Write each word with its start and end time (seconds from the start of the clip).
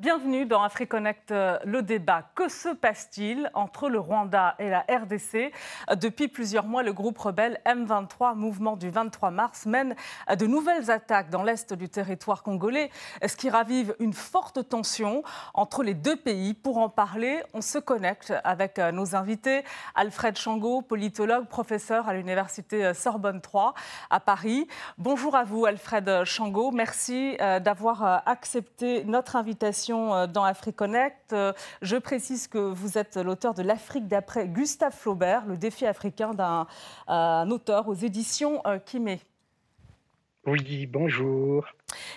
Bienvenue 0.00 0.46
dans 0.46 0.62
AfriConnect, 0.62 1.30
euh, 1.30 1.58
le 1.66 1.82
débat. 1.82 2.22
Que 2.34 2.48
se 2.48 2.70
passe-t-il 2.70 3.50
entre 3.52 3.90
le 3.90 3.98
Rwanda 3.98 4.54
et 4.58 4.70
la 4.70 4.86
RDC 4.88 5.52
Depuis 5.96 6.28
plusieurs 6.28 6.64
mois, 6.64 6.82
le 6.82 6.94
groupe 6.94 7.18
rebelle 7.18 7.60
M23, 7.66 8.34
mouvement 8.34 8.76
du 8.76 8.88
23 8.88 9.30
mars, 9.30 9.66
mène 9.66 9.94
de 10.34 10.46
nouvelles 10.46 10.90
attaques 10.90 11.28
dans 11.28 11.42
l'est 11.42 11.74
du 11.74 11.90
territoire 11.90 12.42
congolais, 12.42 12.88
ce 13.22 13.36
qui 13.36 13.50
ravive 13.50 13.94
une 13.98 14.14
forte 14.14 14.66
tension 14.66 15.22
entre 15.52 15.82
les 15.82 15.92
deux 15.92 16.16
pays. 16.16 16.54
Pour 16.54 16.78
en 16.78 16.88
parler, 16.88 17.42
on 17.52 17.60
se 17.60 17.76
connecte 17.76 18.32
avec 18.42 18.78
euh, 18.78 18.92
nos 18.92 19.14
invités. 19.14 19.64
Alfred 19.94 20.34
Chango, 20.38 20.80
politologue, 20.80 21.46
professeur 21.46 22.08
à 22.08 22.14
l'université 22.14 22.86
euh, 22.86 22.94
Sorbonne 22.94 23.42
3 23.42 23.74
à 24.08 24.18
Paris. 24.18 24.66
Bonjour 24.96 25.36
à 25.36 25.44
vous, 25.44 25.66
Alfred 25.66 26.24
Chango. 26.24 26.70
Merci 26.70 27.36
d'avoir 27.38 28.22
accepté 28.26 29.04
notre 29.04 29.36
invitation 29.36 29.89
euh, 29.90 30.26
dans 30.26 30.44
AfriConnect. 30.44 31.32
Euh, 31.32 31.52
je 31.82 31.96
précise 31.96 32.48
que 32.48 32.58
vous 32.58 32.98
êtes 32.98 33.16
l'auteur 33.16 33.54
de 33.54 33.62
L'Afrique 33.62 34.08
d'après 34.08 34.46
Gustave 34.48 34.94
Flaubert, 34.94 35.44
le 35.46 35.56
défi 35.56 35.86
africain 35.86 36.32
d'un 36.32 37.50
auteur 37.50 37.88
aux 37.88 37.94
éditions 37.94 38.62
euh, 38.66 38.78
Kimé. 38.78 39.20
Oui, 40.46 40.86
bonjour. 40.86 41.66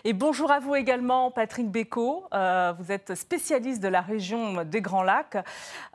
Et 0.05 0.14
bonjour 0.14 0.52
à 0.52 0.59
vous 0.59 0.76
également, 0.76 1.30
Patrick 1.30 1.70
Bécaud. 1.70 2.23
vous 2.31 2.91
êtes 2.91 3.16
spécialiste 3.16 3.84
de 3.84 3.90
la 3.90 4.00
région 4.00 4.64
des 4.64 4.80
Grands 4.80 5.03
Lacs 5.03 5.36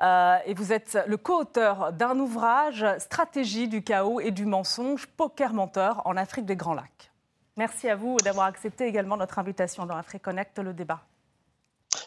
et 0.00 0.52
vous 0.54 0.72
êtes 0.74 0.98
le 1.06 1.16
co-auteur 1.16 1.94
d'un 1.94 2.18
ouvrage, 2.18 2.84
Stratégie 2.98 3.66
du 3.66 3.82
chaos 3.82 4.20
et 4.20 4.30
du 4.30 4.44
mensonge, 4.44 5.06
poker 5.06 5.54
menteur 5.54 6.02
en 6.04 6.18
Afrique 6.18 6.44
des 6.44 6.56
Grands 6.56 6.74
Lacs. 6.74 7.10
Merci 7.56 7.88
à 7.88 7.96
vous 7.96 8.18
d'avoir 8.18 8.46
accepté 8.46 8.86
également 8.86 9.16
notre 9.16 9.38
invitation 9.38 9.86
dans 9.86 9.96
AfriConnect, 9.96 10.58
le 10.58 10.74
débat. 10.74 11.00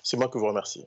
C'est 0.04 0.18
moi 0.18 0.28
que 0.30 0.38
vous 0.38 0.48
remercie. 0.48 0.86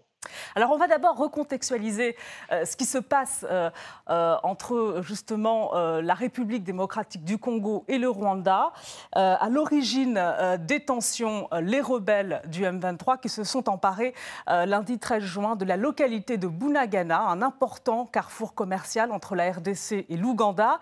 Alors 0.55 0.71
on 0.71 0.77
va 0.77 0.87
d'abord 0.87 1.17
recontextualiser 1.17 2.17
euh, 2.53 2.65
ce 2.65 2.77
qui 2.77 2.85
se 2.85 2.99
passe 2.99 3.45
euh, 3.51 3.71
euh, 4.11 4.37
entre 4.43 5.01
justement 5.03 5.73
la 5.75 6.15
République 6.15 6.65
démocratique 6.65 7.25
du 7.25 7.39
Congo 7.39 7.85
et 7.89 7.99
le 7.99 8.09
Rwanda. 8.09 8.73
à 9.13 9.49
l'origine 9.49 10.21
des 10.61 10.81
tensions, 10.81 11.49
les 11.61 11.81
rebelles 11.81 12.43
du 12.47 12.65
M23 12.65 13.21
qui 13.21 13.29
se 13.29 13.45
sont 13.45 13.69
emparés 13.69 14.15
lundi 14.47 14.99
13 14.99 15.23
juin 15.23 15.57
de 15.57 15.65
la 15.65 15.77
localité 15.77 16.37
de 16.37 16.47
Bunagana, 16.47 17.21
un 17.21 17.43
important 17.43 18.07
carrefour 18.07 18.55
commercial 18.55 19.13
entre 19.13 19.35
la 19.35 19.51
RDC 19.51 20.07
et 20.09 20.17
l'Ouganda. 20.17 20.79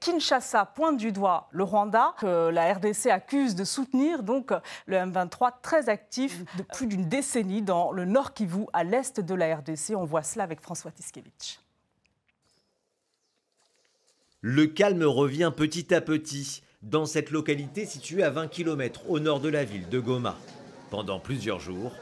Kinshasa 0.00 0.66
pointe 0.66 0.96
du 0.96 1.12
doigt 1.12 1.48
le 1.50 1.64
Rwanda, 1.64 2.14
que 2.18 2.48
la 2.48 2.72
RDC 2.72 3.06
accuse 3.06 3.54
de 3.54 3.64
soutenir 3.64 4.22
donc 4.22 4.52
le 4.86 4.96
M23 4.96 5.52
très 5.62 5.88
actif 5.88 6.44
de 6.56 6.62
plus 6.62 6.86
d'une 6.86 7.08
décennie 7.08 7.62
dans 7.62 7.92
le 7.92 8.04
Nord 8.04 8.34
Kivu 8.34 8.66
à 8.72 8.83
l'est 8.84 9.20
de 9.20 9.34
la 9.34 9.56
RDC. 9.56 9.94
On 9.96 10.04
voit 10.04 10.22
cela 10.22 10.44
avec 10.44 10.60
François 10.60 10.90
Tiskevich. 10.90 11.60
Le 14.40 14.66
calme 14.66 15.04
revient 15.04 15.52
petit 15.56 15.94
à 15.94 16.00
petit 16.00 16.62
dans 16.82 17.06
cette 17.06 17.30
localité 17.30 17.86
située 17.86 18.22
à 18.22 18.30
20 18.30 18.48
km 18.48 19.08
au 19.08 19.18
nord 19.18 19.40
de 19.40 19.48
la 19.48 19.64
ville 19.64 19.88
de 19.88 19.98
Goma. 19.98 20.36
Pendant 20.90 21.18
plusieurs 21.18 21.60
jours, 21.60 21.92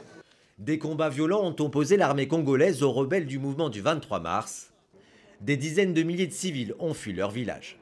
des 0.59 0.77
combats 0.77 1.09
violents 1.09 1.45
ont 1.45 1.55
opposé 1.63 1.97
l'armée 1.97 2.27
congolaise 2.27 2.83
aux 2.83 2.91
rebelles 2.91 3.25
du 3.25 3.39
mouvement 3.39 3.69
du 3.69 3.81
23 3.81 4.19
mars. 4.19 4.71
Des 5.41 5.57
dizaines 5.57 5.93
de 5.93 6.03
milliers 6.03 6.27
de 6.27 6.33
civils 6.33 6.75
ont 6.79 6.93
fui 6.93 7.13
leur 7.13 7.31
village. 7.31 7.77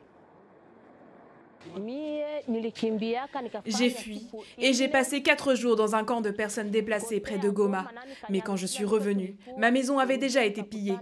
J'ai 3.66 3.90
fui 3.90 4.28
et 4.58 4.74
j'ai 4.74 4.88
passé 4.88 5.22
quatre 5.22 5.56
jours 5.56 5.76
dans 5.76 5.96
un 5.96 6.04
camp 6.04 6.22
de 6.22 6.32
personnes 6.32 6.70
déplacées 6.70 7.20
près 7.20 7.38
de 7.38 7.50
Goma. 7.50 7.90
Mais 8.30 8.42
quand 8.42 8.56
je 8.56 8.66
suis 8.66 8.86
revenue, 8.86 9.38
ma 9.58 9.72
maison 9.72 10.00
avait 10.00 10.18
déjà 10.18 10.44
été 10.46 10.64
pillée. 10.64 10.98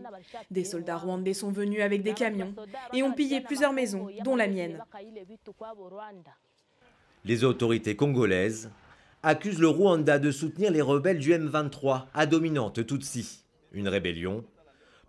Des 0.51 0.63
soldats 0.63 0.97
rwandais 0.97 1.33
sont 1.33 1.51
venus 1.51 1.81
avec 1.81 2.03
des 2.03 2.13
camions 2.13 2.53
et 2.93 3.03
ont 3.03 3.13
pillé 3.13 3.41
plusieurs 3.41 3.73
maisons, 3.73 4.07
dont 4.23 4.35
la 4.35 4.47
mienne. 4.47 4.83
Les 7.25 7.43
autorités 7.43 7.95
congolaises 7.95 8.71
accusent 9.23 9.59
le 9.59 9.67
Rwanda 9.67 10.19
de 10.19 10.31
soutenir 10.31 10.71
les 10.71 10.81
rebelles 10.81 11.19
du 11.19 11.33
M23 11.33 12.05
à 12.13 12.25
dominante 12.25 12.85
Tutsi, 12.85 13.43
une 13.73 13.89
rébellion 13.89 14.45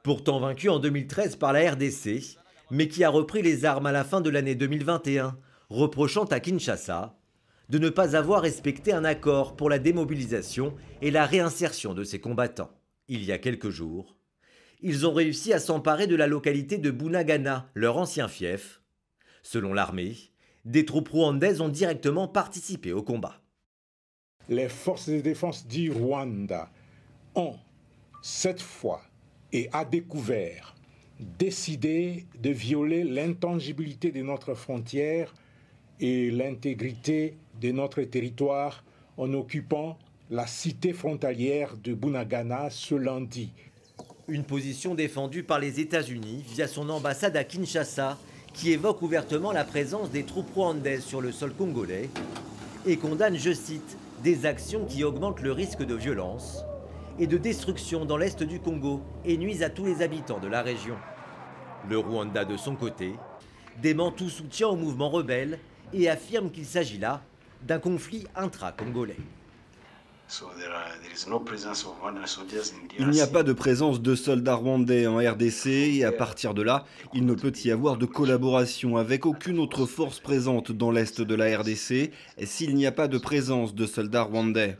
pourtant 0.02 0.40
vaincue 0.40 0.68
en 0.68 0.78
2013 0.78 1.36
par 1.36 1.52
la 1.52 1.70
RDC, 1.72 2.38
mais 2.70 2.88
qui 2.88 3.04
a 3.04 3.10
repris 3.10 3.42
les 3.42 3.64
armes 3.64 3.86
à 3.86 3.92
la 3.92 4.04
fin 4.04 4.20
de 4.20 4.30
l'année 4.30 4.54
2021 4.54 5.36
reprochant 5.68 6.24
à 6.24 6.40
Kinshasa 6.40 7.16
de 7.68 7.78
ne 7.78 7.88
pas 7.88 8.16
avoir 8.16 8.42
respecté 8.42 8.92
un 8.92 9.04
accord 9.04 9.56
pour 9.56 9.70
la 9.70 9.78
démobilisation 9.78 10.74
et 11.02 11.10
la 11.10 11.24
réinsertion 11.24 11.94
de 11.94 12.02
ses 12.02 12.20
combattants. 12.20 12.70
Il 13.06 13.24
y 13.24 13.32
a 13.32 13.38
quelques 13.38 13.70
jours, 13.70 14.16
ils 14.82 15.06
ont 15.06 15.12
réussi 15.12 15.52
à 15.52 15.60
s'emparer 15.60 16.06
de 16.06 16.16
la 16.16 16.26
localité 16.26 16.78
de 16.78 16.90
Bunagana, 16.90 17.70
leur 17.74 17.98
ancien 17.98 18.28
fief. 18.28 18.80
Selon 19.42 19.72
l'armée, 19.72 20.16
des 20.64 20.84
troupes 20.84 21.08
rwandaises 21.08 21.60
ont 21.60 21.68
directement 21.68 22.28
participé 22.28 22.92
au 22.92 23.02
combat. 23.02 23.40
Les 24.48 24.68
forces 24.68 25.08
de 25.08 25.20
défense 25.20 25.66
du 25.66 25.92
Rwanda 25.92 26.70
ont, 27.34 27.56
cette 28.22 28.60
fois 28.60 29.02
et 29.52 29.68
à 29.72 29.84
découvert, 29.84 30.74
décidé 31.38 32.26
de 32.40 32.50
violer 32.50 33.04
l'intangibilité 33.04 34.10
de 34.10 34.22
notre 34.22 34.54
frontière 34.54 35.34
et 36.00 36.30
l'intégrité 36.30 37.34
de 37.60 37.70
notre 37.72 38.02
territoire 38.02 38.84
en 39.16 39.32
occupant 39.34 39.98
la 40.30 40.46
cité 40.46 40.92
frontalière 40.92 41.76
de 41.76 41.92
Bunagana 41.92 42.70
ce 42.70 42.94
lundi. 42.94 43.50
Une 44.28 44.44
position 44.44 44.94
défendue 44.94 45.42
par 45.42 45.58
les 45.58 45.80
États-Unis 45.80 46.44
via 46.54 46.68
son 46.68 46.88
ambassade 46.88 47.36
à 47.36 47.44
Kinshasa, 47.44 48.16
qui 48.54 48.70
évoque 48.70 49.02
ouvertement 49.02 49.52
la 49.52 49.64
présence 49.64 50.10
des 50.10 50.24
troupes 50.24 50.54
rwandaises 50.54 51.04
sur 51.04 51.20
le 51.20 51.32
sol 51.32 51.52
congolais 51.52 52.08
et 52.86 52.96
condamne, 52.96 53.36
je 53.36 53.52
cite, 53.52 53.96
des 54.22 54.46
actions 54.46 54.86
qui 54.86 55.04
augmentent 55.04 55.42
le 55.42 55.52
risque 55.52 55.84
de 55.84 55.94
violence 55.94 56.64
et 57.20 57.26
de 57.26 57.36
destruction 57.36 58.06
dans 58.06 58.16
l'est 58.16 58.42
du 58.42 58.58
Congo 58.60 59.02
et 59.26 59.36
nuisent 59.36 59.62
à 59.62 59.68
tous 59.68 59.84
les 59.84 60.00
habitants 60.00 60.40
de 60.40 60.48
la 60.48 60.62
région. 60.62 60.96
Le 61.88 61.98
Rwanda, 61.98 62.46
de 62.46 62.56
son 62.56 62.74
côté, 62.74 63.14
dément 63.82 64.10
tout 64.10 64.30
soutien 64.30 64.68
au 64.68 64.76
mouvement 64.76 65.10
rebelle 65.10 65.58
et 65.92 66.08
affirme 66.08 66.50
qu'il 66.50 66.64
s'agit 66.64 66.98
là 66.98 67.22
d'un 67.62 67.78
conflit 67.78 68.26
intra-congolais. 68.34 69.18
Il 72.98 73.08
n'y 73.08 73.20
a 73.20 73.26
pas 73.26 73.42
de 73.42 73.52
présence 73.52 74.00
de 74.00 74.14
soldats 74.14 74.54
rwandais 74.54 75.06
en 75.06 75.16
RDC 75.16 75.66
et 75.66 76.04
à 76.04 76.12
partir 76.12 76.54
de 76.54 76.62
là, 76.62 76.86
il 77.12 77.26
ne 77.26 77.34
peut 77.34 77.52
y 77.64 77.70
avoir 77.70 77.98
de 77.98 78.06
collaboration 78.06 78.96
avec 78.96 79.26
aucune 79.26 79.58
autre 79.58 79.84
force 79.86 80.20
présente 80.20 80.72
dans 80.72 80.90
l'est 80.90 81.20
de 81.20 81.34
la 81.34 81.58
RDC 81.58 82.12
s'il 82.44 82.74
n'y 82.76 82.86
a 82.86 82.92
pas 82.92 83.08
de 83.08 83.18
présence 83.18 83.74
de 83.74 83.86
soldats 83.86 84.22
rwandais. 84.22 84.78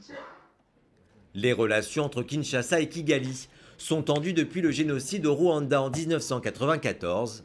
Les 1.34 1.52
relations 1.52 2.04
entre 2.04 2.22
Kinshasa 2.22 2.80
et 2.80 2.88
Kigali 2.88 3.48
sont 3.78 4.02
tendues 4.02 4.32
depuis 4.32 4.60
le 4.60 4.70
génocide 4.70 5.26
au 5.26 5.34
Rwanda 5.34 5.80
en 5.82 5.90
1994 5.90 7.44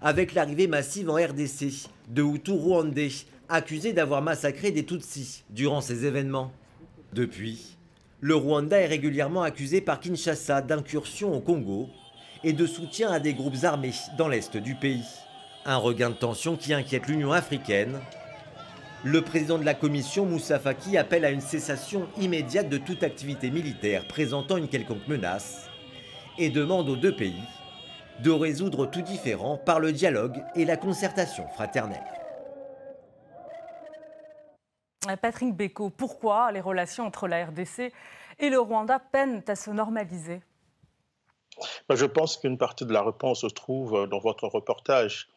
avec 0.00 0.34
l'arrivée 0.34 0.66
massive 0.66 1.10
en 1.10 1.14
RDC 1.14 1.88
de 2.08 2.22
Hutus 2.22 2.54
rwandais 2.54 3.10
accusés 3.48 3.92
d'avoir 3.92 4.22
massacré 4.22 4.70
des 4.70 4.84
Tutsis 4.84 5.44
durant 5.50 5.80
ces 5.80 6.04
événements. 6.04 6.52
Depuis, 7.12 7.76
le 8.20 8.34
Rwanda 8.34 8.78
est 8.78 8.86
régulièrement 8.86 9.42
accusé 9.42 9.80
par 9.80 10.00
Kinshasa 10.00 10.60
d'incursion 10.60 11.34
au 11.34 11.40
Congo 11.40 11.88
et 12.44 12.52
de 12.52 12.66
soutien 12.66 13.10
à 13.10 13.18
des 13.18 13.34
groupes 13.34 13.64
armés 13.64 13.94
dans 14.16 14.28
l'est 14.28 14.56
du 14.56 14.74
pays. 14.74 15.04
Un 15.64 15.76
regain 15.76 16.10
de 16.10 16.14
tension 16.14 16.56
qui 16.56 16.72
inquiète 16.72 17.08
l'Union 17.08 17.32
africaine. 17.32 17.98
Le 19.04 19.22
président 19.22 19.58
de 19.58 19.64
la 19.64 19.74
commission, 19.74 20.26
Moussa 20.26 20.58
Faki, 20.58 20.98
appelle 20.98 21.24
à 21.24 21.30
une 21.30 21.40
cessation 21.40 22.08
immédiate 22.16 22.68
de 22.68 22.78
toute 22.78 23.04
activité 23.04 23.48
militaire 23.48 24.08
présentant 24.08 24.56
une 24.56 24.68
quelconque 24.68 25.06
menace 25.06 25.70
et 26.36 26.50
demande 26.50 26.88
aux 26.88 26.96
deux 26.96 27.14
pays 27.14 27.40
de 28.24 28.32
résoudre 28.32 28.86
tout 28.86 29.02
différent 29.02 29.56
par 29.56 29.78
le 29.78 29.92
dialogue 29.92 30.42
et 30.56 30.64
la 30.64 30.76
concertation 30.76 31.46
fraternelle. 31.48 32.02
Patrick 35.22 35.54
Beko, 35.54 35.90
pourquoi 35.90 36.50
les 36.50 36.60
relations 36.60 37.06
entre 37.06 37.28
la 37.28 37.46
RDC 37.46 37.92
et 38.40 38.50
le 38.50 38.58
Rwanda 38.58 38.98
peinent 38.98 39.44
à 39.46 39.54
se 39.54 39.70
normaliser? 39.70 40.40
Je 41.88 42.04
pense 42.04 42.36
qu'une 42.36 42.58
partie 42.58 42.84
de 42.84 42.92
la 42.92 43.02
réponse 43.02 43.42
se 43.42 43.46
trouve 43.46 44.08
dans 44.08 44.18
votre 44.18 44.48
reportage. 44.48 45.28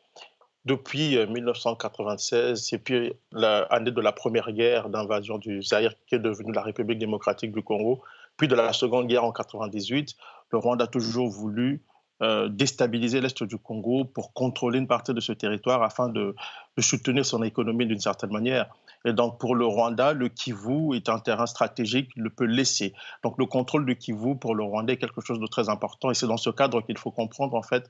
Depuis 0.65 1.17
1996, 1.17 2.73
et 2.73 2.77
puis 2.77 3.13
l'année 3.31 3.91
de 3.91 4.01
la 4.01 4.11
première 4.11 4.51
guerre 4.51 4.89
d'invasion 4.89 5.39
du 5.39 5.63
Zaïre, 5.63 5.95
qui 6.05 6.15
est 6.15 6.19
devenue 6.19 6.53
la 6.53 6.61
République 6.61 6.99
démocratique 6.99 7.51
du 7.51 7.63
Congo, 7.63 8.01
puis 8.37 8.47
de 8.47 8.55
la 8.55 8.71
seconde 8.71 9.07
guerre 9.07 9.23
en 9.23 9.33
1998, 9.33 10.15
le 10.51 10.57
Rwanda 10.59 10.85
a 10.85 10.87
toujours 10.87 11.29
voulu 11.29 11.81
euh, 12.21 12.49
déstabiliser 12.49 13.19
l'Est 13.19 13.41
du 13.43 13.57
Congo 13.57 14.05
pour 14.05 14.31
contrôler 14.33 14.77
une 14.77 14.85
partie 14.85 15.11
de 15.11 15.19
ce 15.19 15.31
territoire 15.31 15.81
afin 15.81 16.07
de, 16.07 16.35
soutenir 16.77 17.25
son 17.25 17.41
économie 17.41 17.87
d'une 17.87 17.99
certaine 17.99 18.31
manière. 18.31 18.67
Et 19.05 19.13
donc 19.13 19.39
pour 19.39 19.55
le 19.55 19.65
Rwanda, 19.65 20.13
le 20.13 20.29
Kivu 20.29 20.95
est 20.95 21.09
un 21.09 21.17
terrain 21.17 21.47
stratégique, 21.47 22.11
il 22.15 22.21
le 22.21 22.29
peut 22.29 22.45
laisser. 22.45 22.93
Donc 23.23 23.39
le 23.39 23.47
contrôle 23.47 23.87
du 23.87 23.97
Kivu 23.97 24.35
pour 24.37 24.53
le 24.53 24.63
Rwanda 24.63 24.93
est 24.93 24.97
quelque 24.97 25.21
chose 25.21 25.39
de 25.39 25.47
très 25.47 25.69
important 25.69 26.11
et 26.11 26.13
c'est 26.13 26.27
dans 26.27 26.37
ce 26.37 26.51
cadre 26.51 26.81
qu'il 26.81 26.97
faut 26.99 27.09
comprendre 27.09 27.55
en 27.55 27.63
fait 27.63 27.89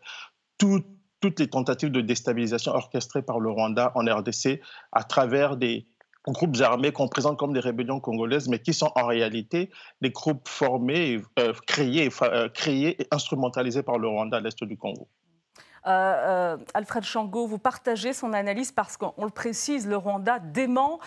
toutes 1.22 1.40
les 1.40 1.48
tentatives 1.48 1.92
de 1.92 2.02
déstabilisation 2.02 2.74
orchestrées 2.74 3.22
par 3.22 3.40
le 3.40 3.50
Rwanda 3.50 3.92
en 3.96 4.02
RDC 4.02 4.60
à 4.92 5.04
travers 5.04 5.56
des, 5.56 5.86
groupes 6.28 6.58
armés 6.62 6.92
qu'on 6.92 7.08
présente 7.08 7.38
comme 7.38 7.54
des 7.54 7.60
rébellions 7.60 8.00
congolaises, 8.00 8.48
mais 8.48 8.60
qui 8.60 8.74
sont 8.74 8.92
en 8.96 9.06
réalité 9.08 9.72
des 10.02 10.12
groupes 10.12 10.48
formés, 10.48 11.20
euh, 11.40 11.54
créés, 11.66 12.10
euh, 12.22 12.50
créés 12.50 13.02
et 13.02 13.08
instrumentalisés 13.12 13.84
par 13.84 13.98
le 13.98 14.08
Rwanda 14.08 14.38
à 14.38 14.40
l'est 14.40 14.64
du 14.64 14.78
Congo. 14.78 15.08
Euh, 15.88 16.58
Alfred 16.76 17.04
Chango, 17.04 17.48
vous 17.48 17.58
partagez 17.58 18.14
son 18.14 18.34
analyse 18.34 18.72
parce 18.72 18.98
qu'on 18.98 19.26
le 19.26 19.32
précise, 19.32 19.88
le 19.88 19.98
Rwanda 19.98 20.38
dément 20.38 21.00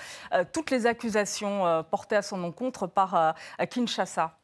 toutes 0.53 0.73
les 0.73 0.87
accusations 0.87 1.85
portées 1.93 2.17
à 2.17 2.23
son 2.23 2.43
encontre 2.43 2.89
par 2.89 3.37
Kinshasa. 3.71 4.37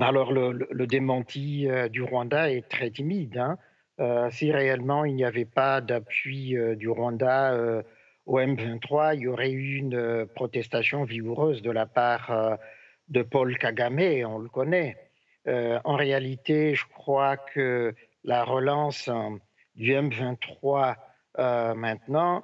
Alors 0.00 0.32
le, 0.32 0.86
démenti 0.86 1.68
du 1.90 2.02
Rwanda 2.02 2.50
est 2.50 2.66
très 2.70 2.90
timide. 2.90 3.36
Hein. 3.36 3.58
Si 4.30 4.52
réellement 4.52 5.04
il 5.04 5.14
n'y 5.14 5.24
avait 5.24 5.44
pas 5.44 5.80
d'appui 5.80 6.56
du 6.76 6.88
Rwanda 6.88 7.82
au 8.28 8.38
M23, 8.38 9.14
il 9.14 9.22
y 9.22 9.26
aurait 9.26 9.50
eu 9.50 9.76
une 9.76 9.96
euh, 9.96 10.26
protestation 10.26 11.04
vigoureuse 11.04 11.62
de 11.62 11.70
la 11.70 11.86
part 11.86 12.30
euh, 12.30 12.56
de 13.08 13.22
Paul 13.22 13.56
Kagame, 13.56 14.26
on 14.26 14.38
le 14.38 14.50
connaît. 14.50 14.96
Euh, 15.46 15.80
en 15.84 15.96
réalité, 15.96 16.74
je 16.74 16.84
crois 16.92 17.38
que 17.38 17.94
la 18.24 18.44
relance 18.44 19.08
du 19.74 19.92
M23 19.92 20.96
maintenant 21.74 22.42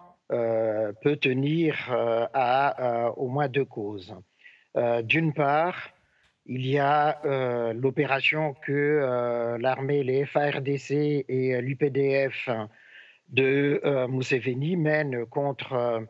peut 1.03 1.17
tenir 1.21 1.77
à 2.33 3.13
au 3.17 3.29
moins 3.29 3.49
deux 3.49 3.65
causes. 3.65 4.15
D'une 5.03 5.35
part, 5.35 5.91
il 6.47 6.67
y 6.67 6.79
a 6.79 7.21
l'opération 7.73 8.55
que 8.67 9.57
l'armée, 9.61 10.03
les 10.03 10.27
FARDC 10.27 10.91
et 11.29 11.61
l'UPDF 11.61 12.49
de 13.29 13.81
euh, 13.85 14.09
Museveni 14.09 14.77
mène 14.77 15.27
contre 15.27 15.73
euh, 15.75 16.01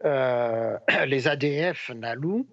euh, 0.04 0.78
les 1.06 1.28
ADF 1.28 1.90
Nalou. 1.90 2.46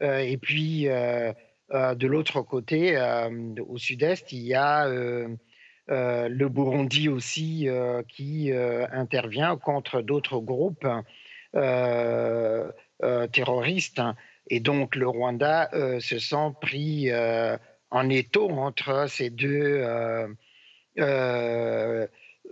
et 0.00 0.36
puis, 0.36 0.84
de 0.84 2.06
l'autre 2.06 2.42
côté, 2.42 2.98
au 3.66 3.78
sud-est, 3.78 4.32
il 4.32 4.42
y 4.42 4.54
a 4.54 4.86
le 4.88 6.48
Burundi 6.48 7.08
aussi 7.08 7.68
qui 8.08 8.52
intervient 8.52 9.56
contre 9.56 10.02
d'autres 10.02 10.38
groupes 10.40 10.86
terroristes. 13.32 14.02
Et 14.48 14.60
donc 14.60 14.94
le 14.96 15.08
Rwanda 15.08 15.68
se 16.00 16.18
sent 16.18 16.52
pris 16.60 17.10
en 17.90 18.08
étau 18.08 18.50
entre 18.50 19.06
ces 19.08 19.30
deux 19.30 19.82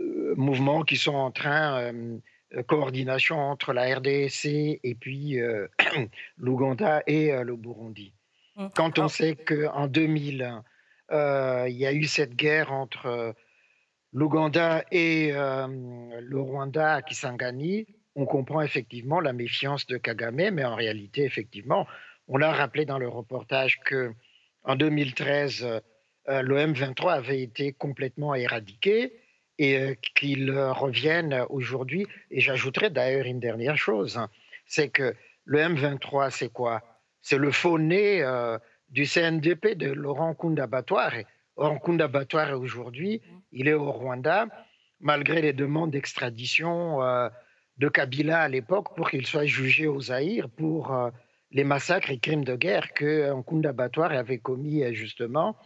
euh, 0.00 0.35
mouvements 0.37 0.82
qui 0.82 0.96
sont 0.96 1.14
en 1.14 1.31
train, 1.31 1.81
euh, 1.81 2.19
euh, 2.55 2.62
coordination 2.64 3.38
entre 3.38 3.73
la 3.73 3.94
RDC 3.94 4.81
et 4.82 4.94
puis 4.99 5.38
l'Ouganda 6.38 7.02
et 7.06 7.32
le 7.44 7.56
Burundi. 7.56 8.12
Mmh. 8.56 8.67
Quand 8.75 8.99
on 8.99 9.08
sait 9.08 9.37
qu'en 9.37 9.87
2000, 9.87 10.62
il 11.11 11.76
y 11.76 11.87
a 11.87 11.93
eu 11.93 12.05
cette 12.05 12.35
guerre 12.35 12.73
entre 12.73 13.35
l'Ouganda 14.12 14.85
et 14.90 15.32
le 15.32 16.40
Rwanda 16.40 16.94
à 16.94 17.02
Kisangani, 17.02 17.87
on 18.14 18.26
comprend 18.26 18.62
effectivement 18.62 19.20
la 19.20 19.32
méfiance 19.32 19.87
de 19.87 19.96
Kagame, 19.96 20.50
mais 20.52 20.64
en 20.64 20.75
réalité, 20.75 21.25
effectivement, 21.25 21.87
on 22.28 22.40
a 22.40 22.52
rappelé 22.52 22.84
dans 22.84 22.99
le 22.99 23.08
reportage 23.08 23.81
que 23.81 24.12
en 24.62 24.76
2013, 24.76 25.82
le 26.26 26.56
M23 26.56 27.12
avait 27.12 27.43
été 27.43 27.72
complètement 27.72 28.34
éradiqué 28.34 29.12
et 29.58 29.78
euh, 29.78 29.94
qu'ils 30.14 30.50
reviennent 30.50 31.44
aujourd'hui. 31.49 32.06
Et 32.31 32.40
j'ajouterais 32.40 32.90
d'ailleurs 32.90 33.26
une 33.26 33.40
dernière 33.40 33.76
chose, 33.76 34.16
hein. 34.16 34.28
c'est 34.66 34.88
que 34.88 35.14
le 35.44 35.58
M23, 35.58 36.31
c'est 36.31 36.52
quoi? 36.52 36.82
C'est 37.20 37.38
le 37.38 37.50
faux 37.50 37.78
nez 37.78 38.22
euh, 38.22 38.58
du 38.88 39.06
CNDP 39.06 39.75
de 39.76 39.90
Laurent 39.93 40.34
Kunda 40.34 40.69
Laurent 41.56 41.78
Kunda 41.78 42.11
aujourd'hui, 42.55 43.22
il 43.52 43.69
est 43.69 43.75
au 43.75 43.90
Rwanda, 43.93 44.46
malgré 45.00 45.40
les 45.40 45.52
demandes 45.52 45.90
d'extradition 45.90 47.02
euh, 47.02 47.28
de 47.79 47.88
Kabila 47.88 48.41
à 48.41 48.49
l'époque 48.49 48.94
pour 48.97 49.11
qu'il 49.11 49.26
soit 49.26 49.47
jugé 49.47 49.87
au 49.87 50.00
Zaïre 50.00 50.49
pour 50.49 50.94
les 51.50 51.65
massacres 51.65 52.11
et 52.11 52.19
crimes 52.19 52.44
de 52.44 52.56
guerre 52.56 52.93
que 52.93 53.32
Nkunda 53.32 53.73
avait 54.11 54.38
commis 54.38 54.94
justement 54.94 55.56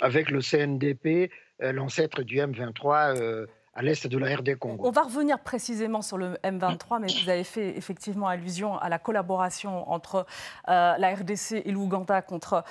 avec 0.00 0.30
le 0.30 0.40
CNDP, 0.40 1.30
euh, 1.62 1.72
l'ancêtre 1.72 2.22
du 2.22 2.36
M23 2.36 3.16
euh, 3.16 3.46
à 3.78 3.82
l'est 3.82 4.08
de 4.08 4.18
la 4.18 4.34
RD 4.34 4.56
Congo. 4.56 4.88
On 4.88 4.90
va 4.90 5.02
revenir 5.02 5.38
précisément 5.38 6.02
sur 6.02 6.18
le 6.18 6.34
M23, 6.42 6.98
mais 7.00 7.06
vous 7.22 7.28
avez 7.28 7.44
fait 7.44 7.76
effectivement 7.76 8.26
allusion 8.26 8.76
à 8.76 8.88
la 8.88 8.98
collaboration 8.98 9.88
entre 9.88 10.26
euh, 10.68 10.96
la 10.98 11.14
RDC 11.14 11.62
et 11.64 11.70
l'Ouganda 11.70 12.20
contre 12.20 12.64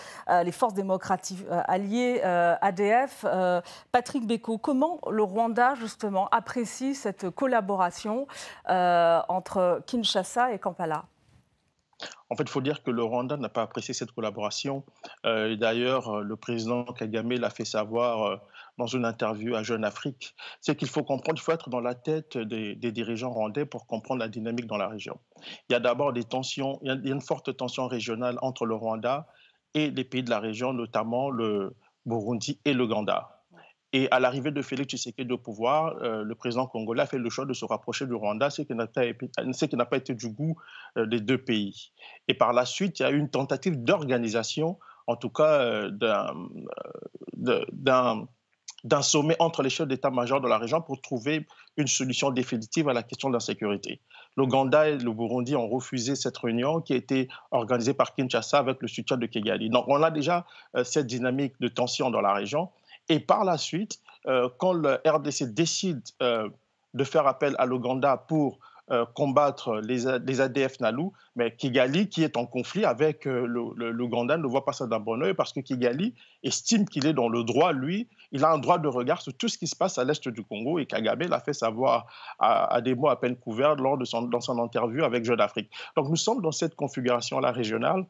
les 0.44 0.52
forces 0.52 0.74
démocratiques 0.74 1.46
alliées, 1.50 2.22
ADF. 2.22 3.26
Patrick 3.92 4.28
Beko, 4.28 4.58
comment 4.58 5.00
le 5.10 5.24
Rwanda 5.24 5.76
justement 5.76 6.28
apprécie 6.30 6.94
cette 6.94 7.30
collaboration 7.30 8.28
entre 8.68 9.82
Kinshasa 9.88 10.52
et 10.52 10.60
Kampala? 10.60 11.06
En 12.30 12.36
fait, 12.36 12.44
il 12.44 12.50
faut 12.50 12.62
dire 12.62 12.84
que 12.84 12.92
le 12.92 13.04
Rwanda 13.04 13.38
n'a 13.38 13.50
pas 13.50 13.62
apprécié 13.62 13.94
cette 13.94 14.12
collaboration. 14.12 14.84
Euh, 15.26 15.56
d'ailleurs, 15.56 16.18
euh, 16.18 16.22
le 16.22 16.36
président 16.36 16.84
Kagame 16.84 17.32
l'a 17.32 17.50
fait 17.50 17.66
savoir 17.66 18.24
euh, 18.24 18.38
dans 18.78 18.88
une 18.88 19.06
interview 19.06 19.56
à 19.56 19.64
Jeune 19.64 19.84
Afrique. 19.84 20.36
C'est 20.62 20.76
qu'il 20.76 20.88
faut 20.88 21.04
comprendre, 21.04 21.40
il 21.40 21.42
faut 21.42 21.52
être 21.52 21.70
dans 21.70 21.80
la 21.80 21.96
tête 21.96 22.38
des, 22.38 22.76
dirigeants 22.76 23.32
rwandais 23.32 23.66
pour 23.66 23.88
comprendre 23.88 24.20
la 24.20 24.28
dynamique 24.28 24.68
dans 24.68 24.78
la 24.78 24.88
région. 24.88 25.20
Il 25.70 25.74
y 25.74 25.76
a 25.76 25.80
d'abord 25.80 26.14
des 26.14 26.24
tensions, 26.24 26.80
il 26.84 26.88
y 26.88 26.92
a 26.92 27.14
une 27.14 27.22
forte 27.22 27.56
tension 27.56 27.88
régionale 27.88 28.38
entre 28.42 28.66
le 28.66 28.76
Rwanda 28.76 29.28
et 29.74 29.92
les 29.92 30.04
pays 30.04 30.24
de 30.24 30.30
la 30.30 30.40
région, 30.40 30.74
notamment 30.74 31.30
le 31.30 31.76
Burundi 32.06 32.60
et 32.66 32.74
l'Ouganda. 32.74 33.38
Et 33.94 34.10
à 34.12 34.20
l'arrivée 34.20 34.52
de 34.52 34.62
Félix 34.62 34.90
Tshisekedi 34.90 35.32
au 35.32 35.38
pouvoir, 35.38 35.96
euh, 36.02 36.22
le 36.24 36.36
président 36.36 36.68
congolais 36.68 37.04
a 37.04 37.06
fait 37.06 37.18
le 37.18 37.30
choix 37.30 37.46
de 37.46 37.54
se 37.54 37.64
rapprocher 37.64 38.06
du 38.06 38.14
Rwanda, 38.14 38.50
ce 38.50 38.62
qui 38.62 38.76
n'a 38.76 38.86
pas, 38.86 39.98
été 39.98 40.14
du 40.14 40.30
goût 40.30 40.58
euh, 40.98 41.06
des 41.06 41.22
deux 41.22 41.38
pays. 41.38 41.94
Et 42.28 42.34
par 42.34 42.52
la 42.52 42.66
suite, 42.66 43.00
il 43.00 43.04
y 43.04 43.06
a 43.06 43.12
eu 43.12 43.18
une 43.18 43.30
tentative 43.30 43.82
d'organisation, 43.82 44.78
en 45.08 45.16
tout 45.16 45.30
cas 45.30 45.62
euh, 45.62 45.90
d'un 47.72 48.28
sommet 49.02 49.36
entre 49.40 49.64
les 49.64 49.70
chefs 49.70 49.88
d'état-major 49.88 50.42
de 50.42 50.48
la 50.48 50.58
région 50.58 50.82
pour 50.82 51.02
trouver 51.02 51.46
une 51.78 51.88
solution 51.88 52.32
définitive 52.32 52.90
à 52.90 52.94
la 52.94 53.04
question 53.04 53.30
de 53.30 53.34
l'insécurité. 53.34 54.00
L'Ouganda 54.36 54.90
et 54.90 54.98
le 54.98 55.12
Burundi 55.12 55.56
ont 55.56 55.68
refusé 55.68 56.16
cette 56.16 56.38
réunion 56.38 56.82
qui 56.82 56.94
a 56.94 56.96
été 56.96 57.28
organisée 57.52 57.94
par 57.94 58.14
Kinshasa 58.16 58.60
avec 58.60 58.82
le 58.82 58.88
soutien 58.88 59.18
de 59.18 59.26
Kigali. 59.26 59.70
Donc 59.70 59.86
on 59.88 60.02
a 60.04 60.12
déjà 60.12 60.46
cette 60.84 61.08
dynamique 61.08 61.54
de 61.60 61.68
tension 61.68 62.10
dans 62.10 62.22
la 62.22 62.34
région. 62.34 62.70
Et 63.10 63.20
par 63.20 63.44
la 63.46 63.58
suite, 63.58 64.00
euh, 64.28 64.50
quand 64.58 64.74
le 64.74 65.00
RDC 65.06 65.54
décide 65.54 66.02
euh, 66.22 66.50
de 66.94 67.04
faire 67.04 67.28
appel 67.28 67.56
à 67.58 67.66
l'Ouganda 67.66 68.18
pour 68.18 68.60
euh, 68.92 69.06
combattre 69.16 69.82
les, 69.82 70.08
ADF 70.08 70.80
Nalu, 70.80 71.10
mais 71.36 71.56
Kigali, 71.56 72.10
qui 72.10 72.24
est 72.24 72.38
en 72.38 72.46
conflit 72.46 72.86
avec 72.86 73.26
l'Ouganda, 73.26 74.38
ne 74.38 74.48
voit 74.48 74.66
pas 74.66 74.74
ça 74.74 74.88
d'un 74.88 75.00
bon 75.00 75.22
oeil 75.22 75.34
parce 75.34 75.54
que 75.54 75.60
Kigali 75.60 76.16
estime 76.44 76.86
qu'il 76.86 77.06
est 77.06 77.14
dans 77.14 77.30
le 77.30 77.44
droit, 77.44 77.74
lui, 77.74 78.08
il 78.32 78.44
a 78.44 78.52
un 78.52 78.58
droit 78.58 78.78
de 78.78 78.88
regard 78.88 79.22
sur 79.22 79.34
tout 79.34 79.48
ce 79.48 79.58
qui 79.58 79.68
se 79.68 79.76
passe 79.76 79.98
à 79.98 80.04
l'est 80.04 80.28
du 80.28 80.44
Congo 80.44 80.80
et 80.80 80.86
Kagame 80.86 81.20
l'a 81.20 81.40
fait 81.40 81.54
savoir 81.54 82.08
à, 82.40 82.82
des 82.82 82.96
mots 82.96 83.10
à 83.10 83.20
peine 83.20 83.36
couverts 83.36 83.76
lors 83.76 83.98
de 83.98 84.06
son, 84.06 84.24
dans 84.24 84.42
son 84.42 84.60
interview 84.60 85.04
avec 85.04 85.26
Jeune 85.26 85.42
Afrique. 85.42 85.72
Donc 85.96 86.10
nous 86.10 86.16
sommes 86.16 86.42
dans 86.42 86.52
cette 86.52 86.76
configuration-là 86.76 87.52
régionale 87.52 88.06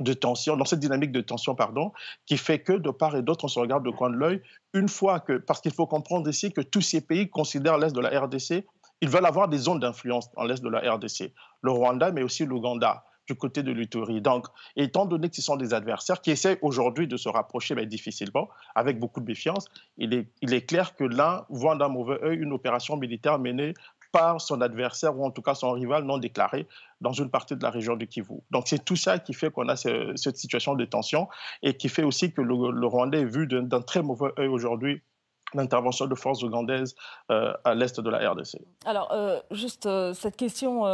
de 0.00 0.12
tension, 0.12 0.56
dans 0.56 0.64
cette 0.64 0.78
dynamique 0.78 1.10
de 1.10 1.20
tension, 1.20 1.54
pardon, 1.54 1.92
qui 2.26 2.36
fait 2.36 2.60
que 2.60 2.72
de 2.72 2.90
part 2.90 3.16
et 3.16 3.22
d'autre, 3.22 3.44
on 3.44 3.48
se 3.48 3.58
regarde 3.58 3.84
de 3.84 3.90
coin 3.90 4.10
de 4.10 4.16
l'œil, 4.16 4.42
une 4.72 4.88
fois 4.88 5.18
que, 5.18 5.38
parce 5.38 5.60
qu'il 5.60 5.72
faut 5.72 5.86
comprendre 5.86 6.28
ici 6.28 6.52
que 6.52 6.60
tous 6.60 6.82
ces 6.82 7.00
pays 7.00 7.28
considèrent 7.28 7.78
l'Est 7.78 7.94
de 7.94 8.00
la 8.00 8.20
RDC, 8.20 8.64
ils 9.00 9.08
veulent 9.08 9.26
avoir 9.26 9.48
des 9.48 9.58
zones 9.58 9.80
d'influence 9.80 10.30
dans 10.32 10.44
l'Est 10.44 10.62
de 10.62 10.68
la 10.68 10.80
RDC, 10.92 11.32
le 11.62 11.70
Rwanda, 11.70 12.10
mais 12.12 12.22
aussi 12.22 12.44
l'Ouganda, 12.44 13.04
du 13.28 13.34
côté 13.34 13.62
de 13.62 13.70
l'Uturi. 13.70 14.20
Donc, 14.20 14.46
étant 14.74 15.04
donné 15.06 15.28
ce 15.30 15.42
sont 15.42 15.56
des 15.56 15.74
adversaires 15.74 16.20
qui 16.20 16.30
essaient 16.30 16.58
aujourd'hui 16.62 17.06
de 17.06 17.16
se 17.16 17.28
rapprocher, 17.28 17.74
mais 17.74 17.86
difficilement, 17.86 18.48
avec 18.74 18.98
beaucoup 18.98 19.20
de 19.20 19.26
méfiance, 19.26 19.66
il 19.98 20.14
est, 20.14 20.66
clair 20.66 20.96
que 20.96 21.04
l'un 21.04 21.44
voit 21.50 21.76
d'un 21.76 21.88
mauvais 21.88 22.18
œil 22.22 22.38
une 22.38 22.52
opération 22.52 22.96
militaire 22.96 23.38
menée 23.38 23.74
par 24.10 24.40
son 24.40 24.62
adversaire 24.62 25.16
ou 25.18 25.24
en 25.26 25.30
tout 25.30 25.42
cas 25.42 25.54
son 25.54 25.72
rival 25.72 26.04
non 26.04 26.16
déclaré 26.16 26.66
dans 27.02 27.12
une 27.12 27.30
partie 27.30 27.54
de 27.54 27.62
la 27.62 27.68
région 27.68 27.94
du 27.94 28.06
Kivu. 28.06 28.40
Donc 28.50 28.66
c'est 28.66 28.82
tout 28.82 28.96
ça 28.96 29.18
qui 29.18 29.34
fait 29.34 29.50
qu'on 29.50 29.68
a 29.68 29.76
cette 29.76 30.38
situation 30.38 30.74
de 30.74 30.84
tension 30.86 31.28
et 31.62 31.76
qui 31.76 31.90
fait 31.90 32.04
aussi 32.04 32.32
que 32.32 32.40
le, 32.40 32.86
Rwandais 32.86 33.20
est 33.20 33.24
vu 33.26 33.46
d'un 33.46 33.82
très 33.82 34.02
mauvais 34.02 34.30
œil 34.38 34.48
aujourd'hui 34.48 35.02
l'intervention 35.54 36.06
de 36.06 36.14
forces 36.14 36.42
ougandaises 36.42 36.94
euh, 37.30 37.52
à 37.64 37.74
l'est 37.74 38.00
de 38.00 38.10
la 38.10 38.30
RDC. 38.30 38.58
Alors, 38.84 39.10
euh, 39.12 39.40
juste 39.50 39.86
euh, 39.86 40.12
cette 40.14 40.36
question, 40.36 40.84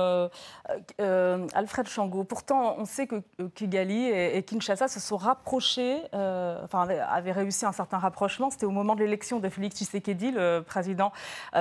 Alfred 0.99 1.89
Chango. 1.89 2.25
Pourtant, 2.25 2.77
on 2.79 2.85
sait 2.85 3.07
que 3.07 3.23
Kigali 3.55 4.09
et, 4.09 4.43
Kinshasa 4.43 4.89
se 4.89 5.01
sont 5.01 5.17
rapprochés, 5.17 6.01
enfin, 6.13 6.89
avaient 6.89 7.33
réussi 7.33 7.67
un 7.67 7.73
certain 7.73 7.99
rapprochement. 7.99 8.51
C'était 8.51 8.67
au 8.67 8.71
moment 8.71 8.95
de 8.95 9.01
l'élection 9.01 9.41
de 9.41 9.49
Félix 9.49 9.77
Tshisekedi, 9.77 10.31
le 10.31 10.61
président 10.61 11.13